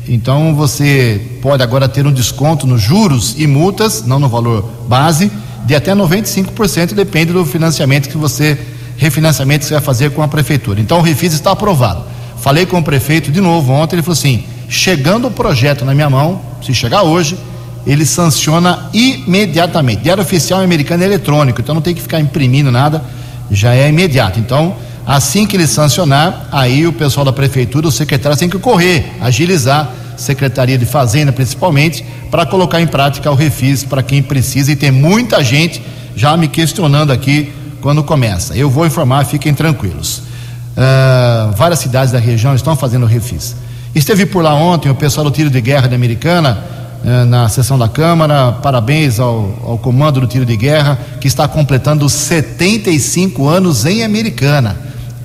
[0.06, 5.32] então você pode agora ter um desconto nos juros e multas, não no valor base,
[5.64, 8.58] de até 95%, depende do financiamento que você
[8.98, 10.82] refinanciamento que você vai fazer com a prefeitura.
[10.82, 12.04] Então o refis está aprovado.
[12.36, 16.10] Falei com o prefeito de novo ontem, ele falou assim: chegando o projeto na minha
[16.10, 17.38] mão, se chegar hoje,
[17.86, 20.02] ele sanciona imediatamente.
[20.02, 23.02] Diário oficial americano é eletrônico, então não tem que ficar imprimindo nada,
[23.50, 24.38] já é imediato.
[24.38, 24.76] Então,
[25.06, 29.90] assim que ele sancionar, aí o pessoal da prefeitura, os secretários têm que correr, agilizar,
[30.18, 34.90] Secretaria de Fazenda principalmente, para colocar em prática o refis para quem precisa e tem
[34.90, 35.80] muita gente
[36.14, 38.56] já me questionando aqui quando começa.
[38.56, 40.18] Eu vou informar, fiquem tranquilos.
[40.18, 43.54] Uh, várias cidades da região estão fazendo refis.
[43.98, 46.62] Esteve por lá ontem o pessoal do tiro de guerra da Americana,
[47.02, 48.52] uh, na sessão da Câmara.
[48.52, 54.76] Parabéns ao, ao, comando do tiro de guerra, que está completando 75 anos em Americana.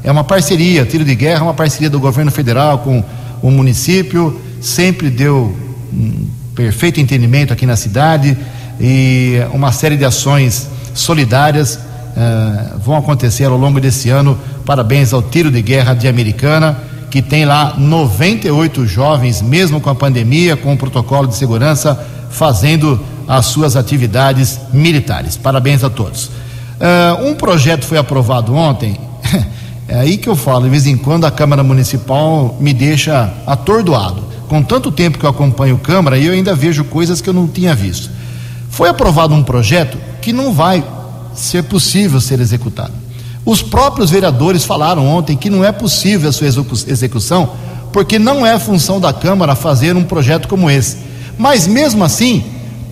[0.04, 3.04] É uma parceria, tiro de guerra é uma parceria do governo federal com
[3.44, 5.56] o município, sempre deu
[5.94, 8.36] um perfeito entendimento aqui na cidade
[8.82, 14.36] e uma série de ações solidárias uh, vão acontecer ao longo desse ano.
[14.66, 16.76] Parabéns ao Tiro de Guerra de Americana,
[17.14, 21.96] que tem lá 98 jovens, mesmo com a pandemia, com o protocolo de segurança,
[22.32, 25.38] fazendo as suas atividades militares.
[25.38, 26.26] Parabéns a todos.
[26.26, 29.00] Uh, um projeto foi aprovado ontem.
[29.88, 34.24] é aí que eu falo, de vez em quando a Câmara Municipal me deixa atordoado.
[34.48, 37.76] Com tanto tempo que eu acompanho Câmara, eu ainda vejo coisas que eu não tinha
[37.76, 38.10] visto.
[38.72, 40.84] Foi aprovado um projeto que não vai
[41.36, 43.03] ser possível ser executado.
[43.46, 46.48] Os próprios vereadores falaram ontem que não é possível a sua
[46.88, 47.52] execução,
[47.92, 50.98] porque não é função da Câmara fazer um projeto como esse.
[51.38, 52.44] Mas mesmo assim,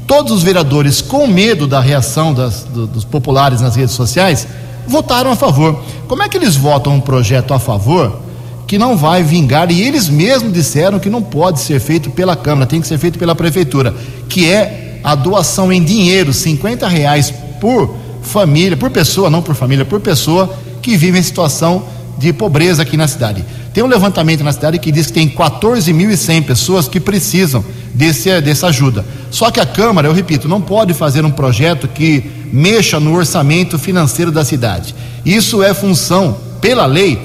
[0.06, 4.46] todos os vereadores, com medo da reação das, do, dos populares nas redes sociais,
[4.86, 5.82] votaram a favor.
[6.08, 8.20] Como é que eles votam um projeto a favor
[8.68, 9.72] que não vai vingar?
[9.72, 13.18] E eles mesmos disseram que não pode ser feito pela Câmara, tem que ser feito
[13.18, 13.96] pela Prefeitura,
[14.28, 19.86] que é a doação em dinheiro, 50 reais por família, por pessoa, não por família,
[19.86, 21.84] por pessoa que vive em situação
[22.18, 23.44] de pobreza aqui na cidade.
[23.74, 28.68] Tem um levantamento na cidade que diz que tem 14.100 pessoas que precisam desse, dessa
[28.68, 29.06] ajuda.
[29.30, 33.80] Só que a Câmara, eu repito, não pode fazer um projeto que mexa no orçamento
[33.80, 34.94] financeiro da cidade.
[35.26, 37.20] Isso é função, pela lei,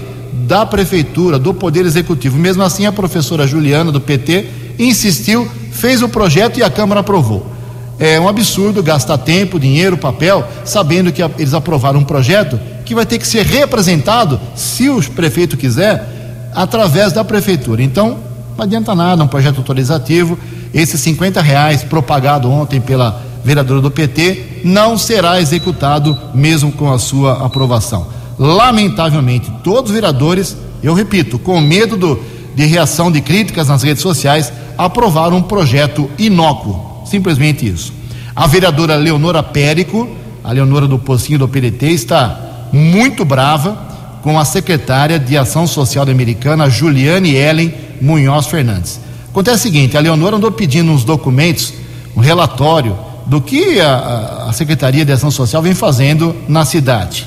[0.47, 2.39] da Prefeitura, do Poder Executivo.
[2.39, 4.47] Mesmo assim, a professora Juliana, do PT,
[4.79, 7.56] insistiu, fez o projeto e a Câmara aprovou.
[7.99, 13.07] É um absurdo gastar tempo, dinheiro, papel, sabendo que eles aprovaram um projeto que vai
[13.07, 17.83] ter que ser representado, se o prefeito quiser, através da prefeitura.
[17.83, 18.19] Então,
[18.57, 20.39] não adianta nada, um projeto autorizativo.
[20.75, 26.99] Esses 50 reais propagado ontem pela vereadora do PT não será executado mesmo com a
[26.99, 28.09] sua aprovação.
[28.39, 32.21] Lamentavelmente, todos os vereadores, eu repito, com medo do,
[32.55, 37.93] de reação de críticas nas redes sociais, aprovaram um projeto inócuo simplesmente isso.
[38.35, 40.09] A vereadora Leonora Périco,
[40.45, 43.87] a Leonora do Pocinho do PDT, está muito brava
[44.23, 49.01] com a secretária de Ação Social da Americana, Juliane Ellen Munhoz Fernandes.
[49.31, 51.73] Acontece o seguinte: a Leonora andou pedindo uns documentos,
[52.17, 57.27] um relatório do que a, a Secretaria de Ação Social vem fazendo na cidade,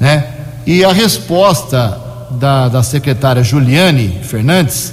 [0.00, 0.26] né?
[0.66, 1.98] E a resposta
[2.30, 4.92] da, da secretária Juliane Fernandes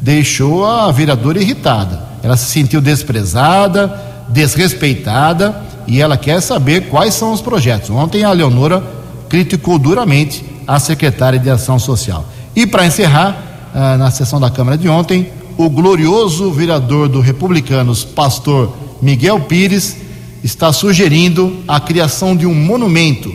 [0.00, 2.11] deixou a vereadora irritada.
[2.22, 7.90] Ela se sentiu desprezada, desrespeitada e ela quer saber quais são os projetos.
[7.90, 8.82] Ontem a Leonora
[9.28, 12.24] criticou duramente a secretária de Ação Social.
[12.54, 18.04] E para encerrar, ah, na sessão da Câmara de ontem, o glorioso vereador do Republicanos,
[18.04, 19.96] pastor Miguel Pires,
[20.44, 23.32] está sugerindo a criação de um monumento,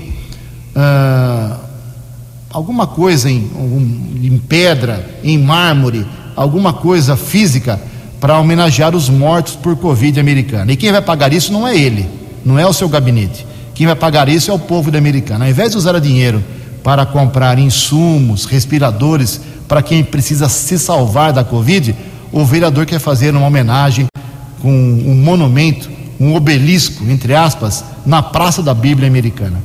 [0.75, 1.57] ah,
[2.49, 3.49] alguma coisa em,
[4.23, 7.79] em pedra, em mármore, alguma coisa física
[8.19, 10.71] para homenagear os mortos por Covid americana.
[10.71, 12.07] E quem vai pagar isso não é ele,
[12.43, 13.45] não é o seu gabinete.
[13.73, 15.45] Quem vai pagar isso é o povo da americana.
[15.45, 16.43] Ao invés de usar dinheiro
[16.83, 21.95] para comprar insumos, respiradores para quem precisa se salvar da Covid,
[22.31, 24.07] o vereador quer fazer uma homenagem
[24.61, 29.61] com um monumento, um obelisco, entre aspas, na Praça da Bíblia Americana.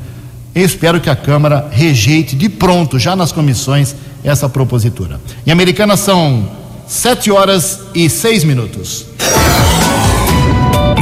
[0.55, 5.19] Eu espero que a Câmara rejeite de pronto, já nas comissões, essa propositura.
[5.47, 6.47] Em Americana são
[6.93, 9.07] Sete horas e seis minutos.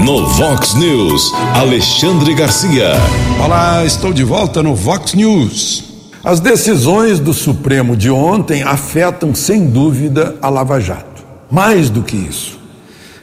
[0.07, 2.93] No Vox News, Alexandre Garcia.
[3.45, 5.83] Olá, estou de volta no Vox News.
[6.23, 11.25] As decisões do Supremo de ontem afetam, sem dúvida, a Lava Jato.
[11.51, 12.61] Mais do que isso,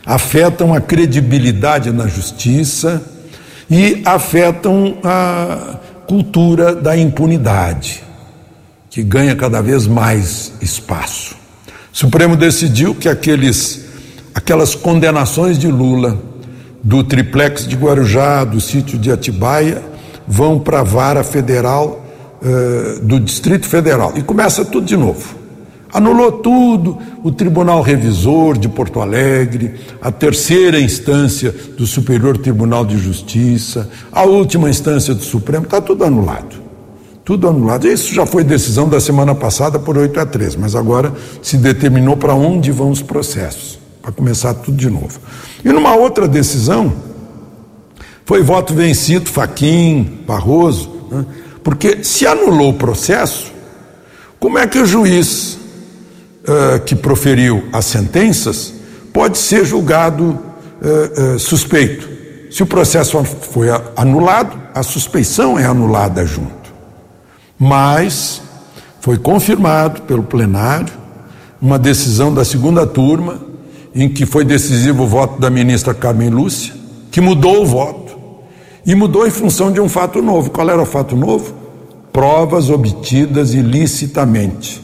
[0.05, 3.01] afetam a credibilidade na justiça
[3.71, 8.03] e afetam a cultura da impunidade,
[8.89, 11.46] que ganha cada vez mais espaço.
[11.97, 13.85] O Supremo decidiu que aqueles,
[14.31, 16.15] aquelas condenações de Lula
[16.83, 19.81] do triplex de Guarujá, do sítio de Atibaia,
[20.27, 22.05] vão para a vara federal
[22.39, 25.35] uh, do Distrito Federal e começa tudo de novo.
[25.91, 32.99] Anulou tudo, o Tribunal Revisor de Porto Alegre, a terceira instância do Superior Tribunal de
[32.99, 36.66] Justiça, a última instância do Supremo, está tudo anulado.
[37.27, 37.85] Tudo anulado.
[37.85, 42.15] Isso já foi decisão da semana passada por 8 a 3, mas agora se determinou
[42.15, 45.19] para onde vão os processos, para começar tudo de novo.
[45.61, 46.93] E numa outra decisão,
[48.25, 51.25] foi voto vencido, Faquim, Barroso, né?
[51.65, 53.51] porque se anulou o processo,
[54.39, 55.55] como é que o juiz
[56.47, 58.73] uh, que proferiu as sentenças
[59.11, 62.07] pode ser julgado uh, uh, suspeito?
[62.49, 63.21] Se o processo
[63.51, 63.67] foi
[63.97, 66.56] anulado, a suspeição é anulada junto.
[67.59, 68.41] Mas
[68.99, 70.93] foi confirmado pelo plenário
[71.61, 73.39] uma decisão da segunda turma,
[73.95, 76.73] em que foi decisivo o voto da ministra Carmen Lúcia,
[77.09, 78.17] que mudou o voto.
[78.85, 80.51] E mudou em função de um fato novo.
[80.51, 81.53] Qual era o fato novo?
[82.13, 84.81] Provas obtidas ilicitamente,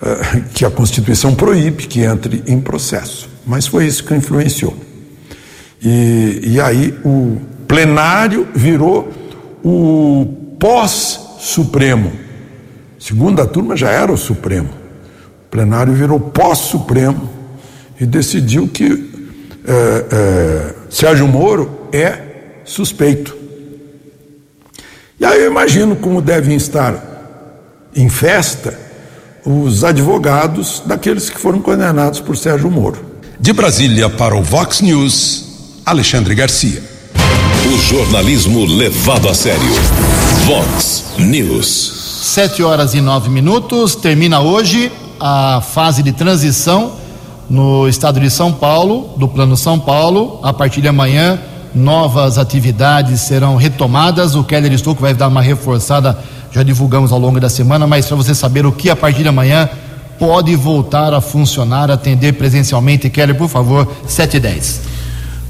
[0.00, 3.28] eh, que a Constituição proíbe que entre em processo.
[3.46, 4.76] Mas foi isso que influenciou.
[5.82, 9.08] E, e aí o plenário virou
[9.64, 10.26] o
[11.50, 12.12] pós-supremo.
[12.98, 14.68] Segunda turma já era o Supremo.
[14.68, 17.28] O plenário virou pós-supremo
[17.98, 19.10] e decidiu que
[19.66, 22.18] é, é, Sérgio Moro é
[22.64, 23.36] suspeito.
[25.18, 26.94] E aí eu imagino como devem estar
[27.94, 28.78] em festa
[29.44, 33.04] os advogados daqueles que foram condenados por Sérgio Moro.
[33.38, 36.82] De Brasília para o Vox News, Alexandre Garcia.
[37.66, 39.60] O jornalismo levado a sério.
[40.46, 40.89] Vox
[41.24, 42.20] News.
[42.22, 43.94] Sete horas e nove minutos.
[43.94, 46.92] Termina hoje a fase de transição
[47.48, 50.40] no estado de São Paulo, do Plano São Paulo.
[50.42, 51.38] A partir de amanhã,
[51.74, 54.34] novas atividades serão retomadas.
[54.34, 56.18] O Keller Stuck vai dar uma reforçada,
[56.52, 59.28] já divulgamos ao longo da semana, mas para você saber o que a partir de
[59.28, 59.68] amanhã
[60.18, 63.10] pode voltar a funcionar, atender presencialmente.
[63.10, 64.80] Keller, por favor, 7 e 10.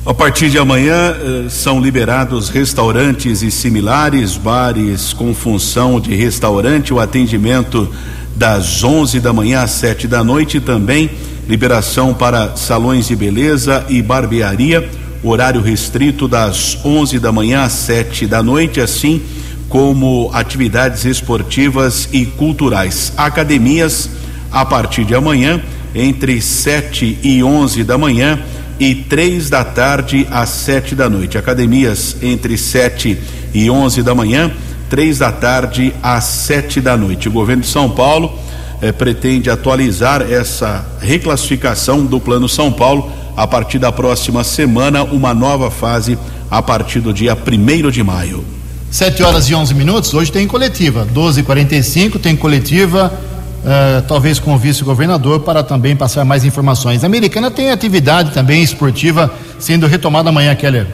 [0.06, 6.94] A partir de amanhã eh, são liberados restaurantes e similares, bares com função de restaurante,
[6.94, 7.86] o atendimento
[8.34, 10.58] das 11 da manhã às 7 da noite.
[10.58, 11.10] Também
[11.46, 14.88] liberação para salões de beleza e barbearia.
[15.22, 19.20] Horário restrito das 11 da manhã às 7 da noite, assim
[19.68, 23.12] como atividades esportivas e culturais.
[23.18, 24.08] Academias
[24.50, 25.60] a partir de amanhã,
[25.94, 28.38] entre 7 e 11 da manhã
[28.80, 31.36] e três da tarde às sete da noite.
[31.36, 33.18] Academias entre 7
[33.52, 34.50] e 11 da manhã,
[34.88, 37.28] três da tarde às sete da noite.
[37.28, 38.32] O governo de São Paulo
[38.80, 45.34] eh, pretende atualizar essa reclassificação do Plano São Paulo a partir da próxima semana, uma
[45.34, 46.18] nova fase
[46.50, 48.42] a partir do dia 1 de maio.
[48.90, 51.06] 7 horas e 11 minutos, hoje tem coletiva.
[51.14, 53.12] 12h45 tem coletiva,
[53.60, 57.02] uh, talvez com o vice-governador, para também passar mais informações.
[57.04, 60.86] A americana tem atividade também esportiva sendo retomada amanhã, Keller.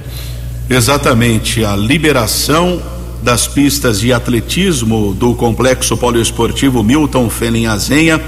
[0.68, 2.80] Exatamente, a liberação
[3.22, 8.20] das pistas de atletismo do Complexo Poliesportivo Milton Fenen Azenha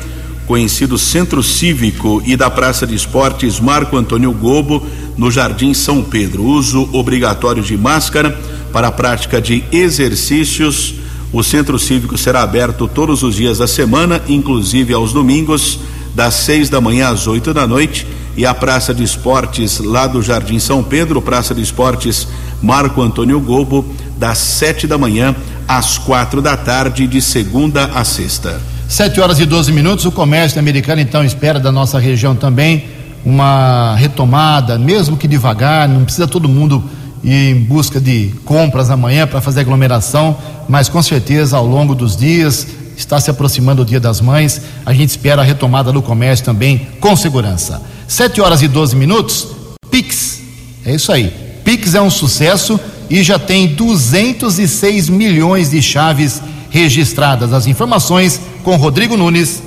[0.49, 4.83] conhecido Centro Cívico e da Praça de Esportes Marco Antônio Gobo,
[5.15, 6.43] no Jardim São Pedro.
[6.43, 8.31] Uso obrigatório de máscara
[8.73, 10.95] para a prática de exercícios.
[11.33, 15.79] O Centro Cívico será aberto todos os dias da semana, inclusive aos domingos,
[16.15, 18.07] das seis da manhã às oito da noite.
[18.37, 22.27] E a Praça de Esportes lá do Jardim São Pedro, Praça de Esportes
[22.63, 23.85] Marco Antônio Gobo,
[24.17, 25.35] das sete da manhã
[25.67, 28.61] às quatro da tarde, de segunda a sexta.
[28.89, 30.07] 7 horas e 12 minutos.
[30.07, 32.87] O comércio americano, então, espera da nossa região também
[33.23, 36.83] uma retomada, mesmo que devagar, não precisa todo mundo
[37.23, 40.37] ir em busca de compras amanhã para fazer aglomeração,
[40.69, 42.67] mas com certeza ao longo dos dias
[42.97, 46.89] está se aproximando o Dia das Mães, a gente espera a retomada do comércio também
[47.01, 47.81] com segurança.
[48.09, 49.49] 7 horas e 12 minutos,
[49.91, 50.41] Pix.
[50.85, 51.33] É isso aí.
[51.65, 57.53] Pix é um sucesso e já tem 206 milhões de chaves registradas.
[57.53, 59.63] As informações com Rodrigo Nunes.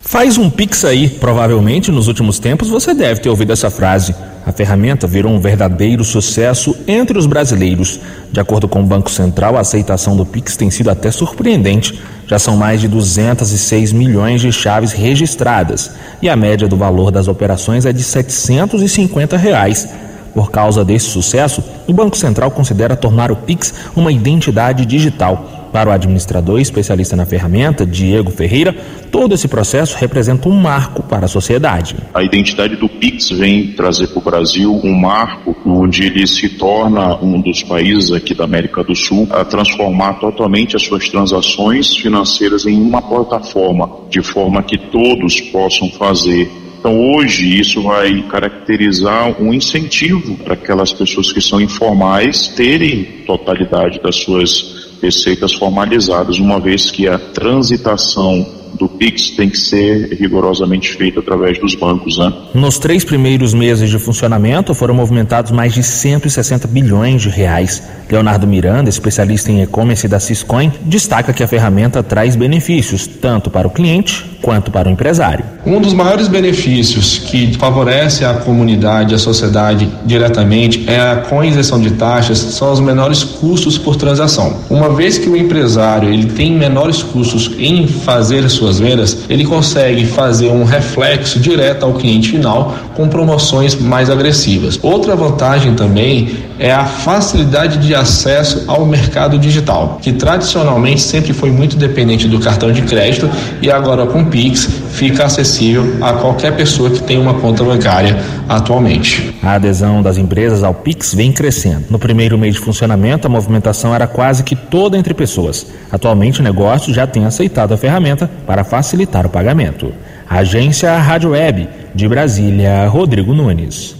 [0.00, 1.08] Faz um pix aí.
[1.08, 4.14] Provavelmente nos últimos tempos você deve ter ouvido essa frase.
[4.48, 8.00] A ferramenta virou um verdadeiro sucesso entre os brasileiros.
[8.32, 12.00] De acordo com o Banco Central, a aceitação do Pix tem sido até surpreendente.
[12.26, 15.90] Já são mais de 206 milhões de chaves registradas
[16.22, 19.86] e a média do valor das operações é de 750 reais.
[20.32, 25.90] Por causa desse sucesso, o Banco Central considera tornar o Pix uma identidade digital Para
[25.90, 28.74] o administrador e especialista na ferramenta, Diego Ferreira,
[29.12, 31.94] todo esse processo representa um marco para a sociedade.
[32.12, 37.14] A identidade do Pix vem trazer para o Brasil um marco onde ele se torna
[37.22, 42.66] um dos países aqui da América do Sul a transformar totalmente as suas transações financeiras
[42.66, 46.50] em uma plataforma, de forma que todos possam fazer
[46.80, 54.00] então, hoje, isso vai caracterizar um incentivo para aquelas pessoas que são informais terem totalidade
[54.00, 60.92] das suas receitas formalizadas, uma vez que a transitação do Pix tem que ser rigorosamente
[60.94, 62.18] feito através dos bancos.
[62.18, 62.32] Né?
[62.54, 67.82] Nos três primeiros meses de funcionamento foram movimentados mais de 160 bilhões de reais.
[68.10, 73.66] Leonardo Miranda, especialista em e-commerce da Ciscoin, destaca que a ferramenta traz benefícios tanto para
[73.66, 75.44] o cliente quanto para o empresário.
[75.66, 81.80] Um dos maiores benefícios que favorece a comunidade, a sociedade diretamente é a com isenção
[81.80, 84.56] de taxas, são os menores custos por transação.
[84.70, 90.04] Uma vez que o empresário ele tem menores custos em fazer suas vendas, ele consegue
[90.04, 94.80] fazer um reflexo direto ao cliente final com promoções mais agressivas.
[94.82, 101.50] Outra vantagem também é a facilidade de acesso ao mercado digital, que tradicionalmente sempre foi
[101.50, 103.30] muito dependente do cartão de crédito
[103.62, 108.16] e agora com Pix fica acessível a qualquer pessoa que tenha uma conta bancária
[108.48, 109.36] atualmente.
[109.42, 111.84] A adesão das empresas ao Pix vem crescendo.
[111.90, 115.66] No primeiro mês de funcionamento, a movimentação era quase que toda entre pessoas.
[115.92, 119.92] Atualmente, o negócio já tem aceitado a ferramenta para facilitar o pagamento.
[120.28, 123.96] Agência Rádio Web, de Brasília, Rodrigo Nunes.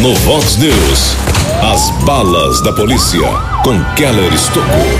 [0.00, 1.16] No Vox News,
[1.62, 3.20] as balas da polícia
[3.64, 4.98] com Keller Estocou.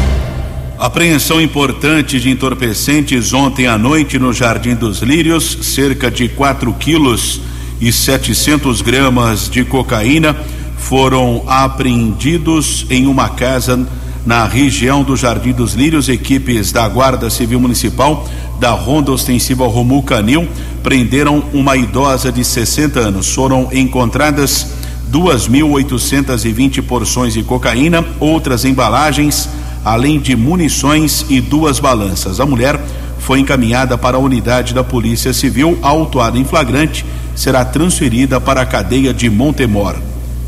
[0.76, 7.40] Apreensão importante de entorpecentes ontem à noite no Jardim dos Lírios, cerca de 4 quilos
[7.80, 10.36] e 700 gramas de cocaína
[10.76, 13.86] foram apreendidos em uma casa
[14.26, 16.08] na região do Jardim dos Lírios.
[16.08, 18.28] Equipes da Guarda Civil Municipal
[18.58, 20.48] da Ronda Ostensiva Romul Canil
[20.82, 23.32] prenderam uma idosa de 60 anos.
[23.32, 24.66] Foram encontradas
[25.10, 29.48] 2.820 porções de cocaína, outras embalagens
[29.84, 32.40] além de munições e duas balanças.
[32.40, 32.78] A mulher
[33.18, 37.04] foi encaminhada para a unidade da Polícia Civil, autuada em flagrante,
[37.34, 39.96] será transferida para a cadeia de Montemor.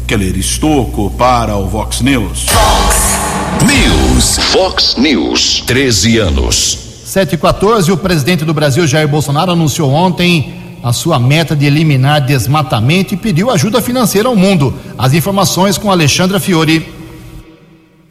[0.07, 2.47] Keller Estocco para o Vox News.
[2.47, 3.21] Vox
[3.67, 4.39] News.
[4.53, 5.63] Vox News.
[5.67, 6.79] 13 anos.
[7.05, 10.53] 7 e 14, o presidente do Brasil, Jair Bolsonaro, anunciou ontem
[10.83, 14.75] a sua meta de eliminar desmatamento e pediu ajuda financeira ao mundo.
[14.97, 17.00] As informações com Alexandra Fiore.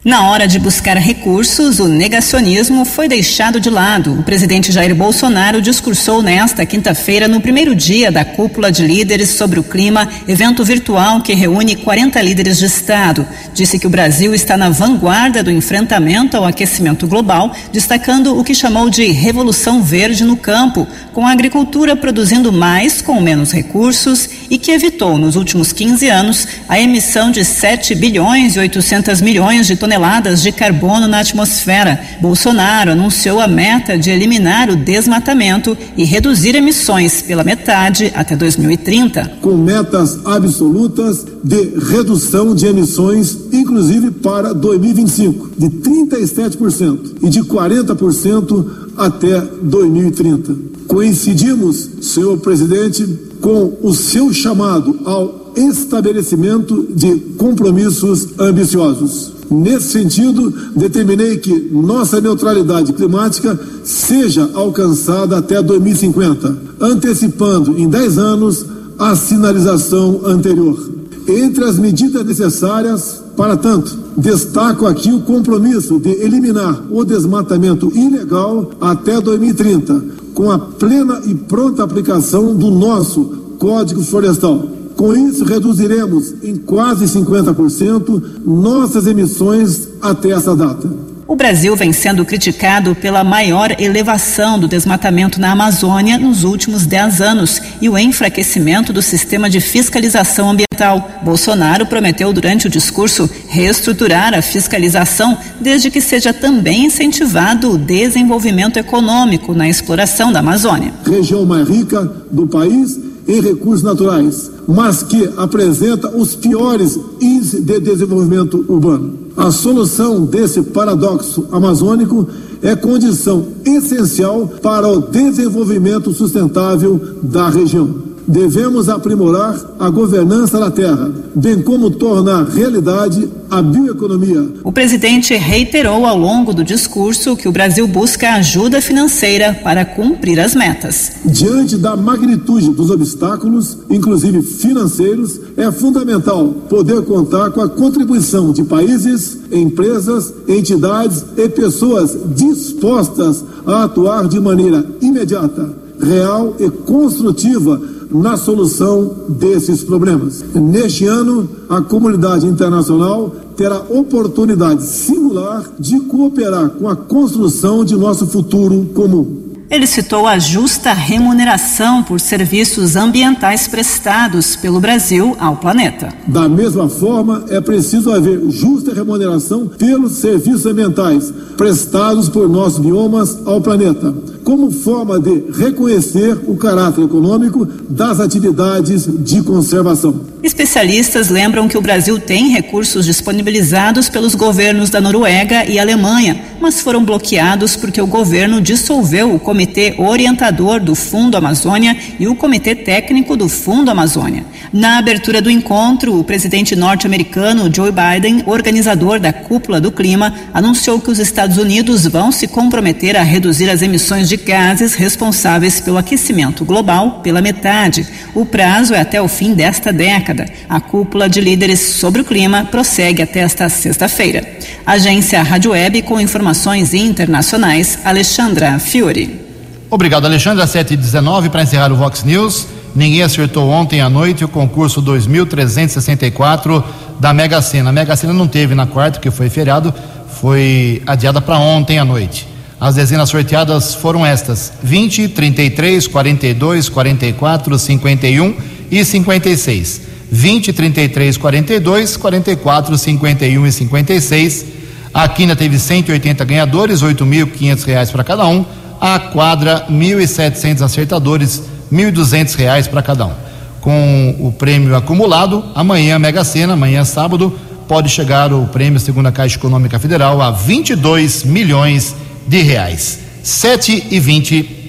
[0.02, 4.18] Na hora de buscar recursos, o negacionismo foi deixado de lado.
[4.18, 9.60] O presidente Jair Bolsonaro discursou nesta quinta-feira, no primeiro dia da cúpula de líderes sobre
[9.60, 13.28] o clima, evento virtual que reúne 40 líderes de Estado.
[13.52, 18.54] Disse que o Brasil está na vanguarda do enfrentamento ao aquecimento global, destacando o que
[18.54, 24.56] chamou de revolução verde no campo, com a agricultura produzindo mais com menos recursos e
[24.56, 29.76] que evitou, nos últimos 15 anos, a emissão de 7 bilhões e 800 milhões de
[29.76, 31.98] toneladas toneladas de carbono na atmosfera.
[32.20, 39.38] Bolsonaro anunciou a meta de eliminar o desmatamento e reduzir emissões pela metade até 2030.
[39.42, 48.66] Com metas absolutas de redução de emissões, inclusive para 2025, de 37% e de 40%
[48.96, 50.54] até 2030.
[50.86, 53.06] Coincidimos, senhor presidente,
[53.40, 59.39] com o seu chamado ao estabelecimento de compromissos ambiciosos.
[59.50, 68.64] Nesse sentido, determinei que nossa neutralidade climática seja alcançada até 2050, antecipando em 10 anos
[68.96, 70.78] a sinalização anterior.
[71.26, 78.70] Entre as medidas necessárias, para tanto, destaco aqui o compromisso de eliminar o desmatamento ilegal
[78.80, 83.24] até 2030, com a plena e pronta aplicação do nosso
[83.58, 90.90] Código Florestal com isso, reduziremos em quase 50% nossas emissões até essa data.
[91.26, 97.22] O Brasil vem sendo criticado pela maior elevação do desmatamento na Amazônia nos últimos 10
[97.22, 101.10] anos e o enfraquecimento do sistema de fiscalização ambiental.
[101.22, 108.76] Bolsonaro prometeu durante o discurso reestruturar a fiscalização, desde que seja também incentivado o desenvolvimento
[108.76, 110.92] econômico na exploração da Amazônia.
[111.06, 117.78] Região mais rica do país em recursos naturais, mas que apresenta os piores índices de
[117.78, 119.14] desenvolvimento urbano.
[119.36, 122.26] A solução desse paradoxo amazônico
[122.60, 128.09] é condição essencial para o desenvolvimento sustentável da região.
[128.30, 134.48] Devemos aprimorar a governança da terra, bem como tornar realidade a bioeconomia.
[134.62, 140.38] O presidente reiterou ao longo do discurso que o Brasil busca ajuda financeira para cumprir
[140.38, 141.14] as metas.
[141.24, 148.62] Diante da magnitude dos obstáculos, inclusive financeiros, é fundamental poder contar com a contribuição de
[148.62, 158.36] países, empresas, entidades e pessoas dispostas a atuar de maneira imediata, real e construtiva na
[158.36, 160.44] solução desses problemas.
[160.54, 168.26] Neste ano, a comunidade internacional terá oportunidade singular de cooperar com a construção de nosso
[168.26, 169.49] futuro comum.
[169.70, 176.12] Ele citou a justa remuneração por serviços ambientais prestados pelo Brasil ao planeta.
[176.26, 183.38] Da mesma forma, é preciso haver justa remuneração pelos serviços ambientais prestados por nossos biomas
[183.46, 184.12] ao planeta,
[184.42, 190.20] como forma de reconhecer o caráter econômico das atividades de conservação.
[190.42, 196.80] Especialistas lembram que o Brasil tem recursos disponibilizados pelos governos da Noruega e Alemanha, mas
[196.80, 202.74] foram bloqueados porque o governo dissolveu o Comitê Orientador do Fundo Amazônia e o Comitê
[202.74, 204.42] Técnico do Fundo Amazônia.
[204.72, 210.98] Na abertura do encontro, o presidente norte-americano Joe Biden, organizador da Cúpula do Clima, anunciou
[210.98, 215.98] que os Estados Unidos vão se comprometer a reduzir as emissões de gases responsáveis pelo
[215.98, 218.06] aquecimento global pela metade.
[218.34, 220.46] O prazo é até o fim desta década.
[220.70, 224.42] A cúpula de líderes sobre o clima prossegue até esta sexta-feira.
[224.86, 229.49] Agência Rádio Web com informações internacionais, Alexandra Fiore.
[229.90, 230.64] Obrigado, Alexandra.
[230.66, 232.68] 7h19 para encerrar o Vox News.
[232.94, 236.84] Ninguém acertou ontem à noite o concurso 2364
[237.18, 237.90] da Mega Sena.
[237.90, 239.92] A Mega Sena não teve na quarta, que foi feriado,
[240.40, 242.46] foi adiada para ontem à noite.
[242.80, 248.54] As dezenas sorteadas foram estas: 20, 33, 42, 44, 51
[248.92, 250.02] e 56.
[250.30, 254.66] 20, 33, 42, 44, 51 e 56.
[255.12, 258.64] A Quina teve 180 ganhadores, R$ 8.500 para cada um.
[259.00, 263.32] A quadra, 1.700 acertadores, R$ 1.200 para cada um.
[263.80, 269.32] Com o prêmio acumulado, amanhã, Mega Sena, amanhã, sábado, pode chegar o prêmio, segundo a
[269.32, 272.14] Caixa Econômica Federal, a 22 milhões
[272.46, 273.18] de reais.
[273.42, 274.80] 7 e 20.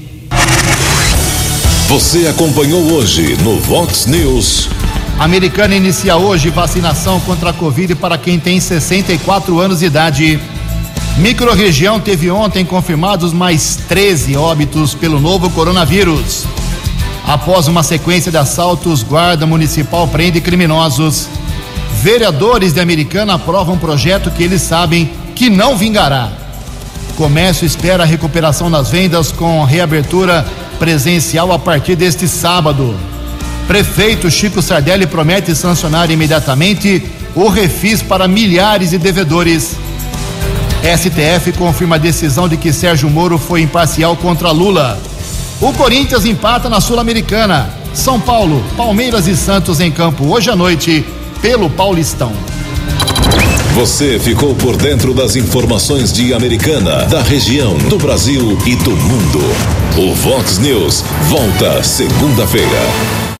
[1.87, 4.69] Você acompanhou hoje no Vox News.
[5.17, 10.39] A americana inicia hoje vacinação contra a Covid para quem tem 64 anos de idade.
[11.17, 16.45] Microrregião teve ontem confirmados mais 13 óbitos pelo novo coronavírus.
[17.27, 21.27] Após uma sequência de assaltos, guarda municipal prende criminosos.
[22.01, 26.29] Vereadores de Americana aprovam um projeto que eles sabem que não vingará.
[27.15, 30.45] Comércio espera a recuperação das vendas com reabertura
[30.79, 32.95] presencial a partir deste sábado.
[33.67, 37.03] Prefeito Chico Sardelli promete sancionar imediatamente
[37.35, 39.75] o refis para milhares de devedores.
[40.81, 44.99] STF confirma a decisão de que Sérgio Moro foi imparcial contra Lula.
[45.61, 47.69] O Corinthians empata na Sul-Americana.
[47.93, 51.05] São Paulo, Palmeiras e Santos em campo hoje à noite
[51.41, 52.33] pelo Paulistão.
[53.75, 59.39] Você ficou por dentro das informações de Americana, da região, do Brasil e do mundo.
[59.97, 63.21] O Vox News volta segunda-feira.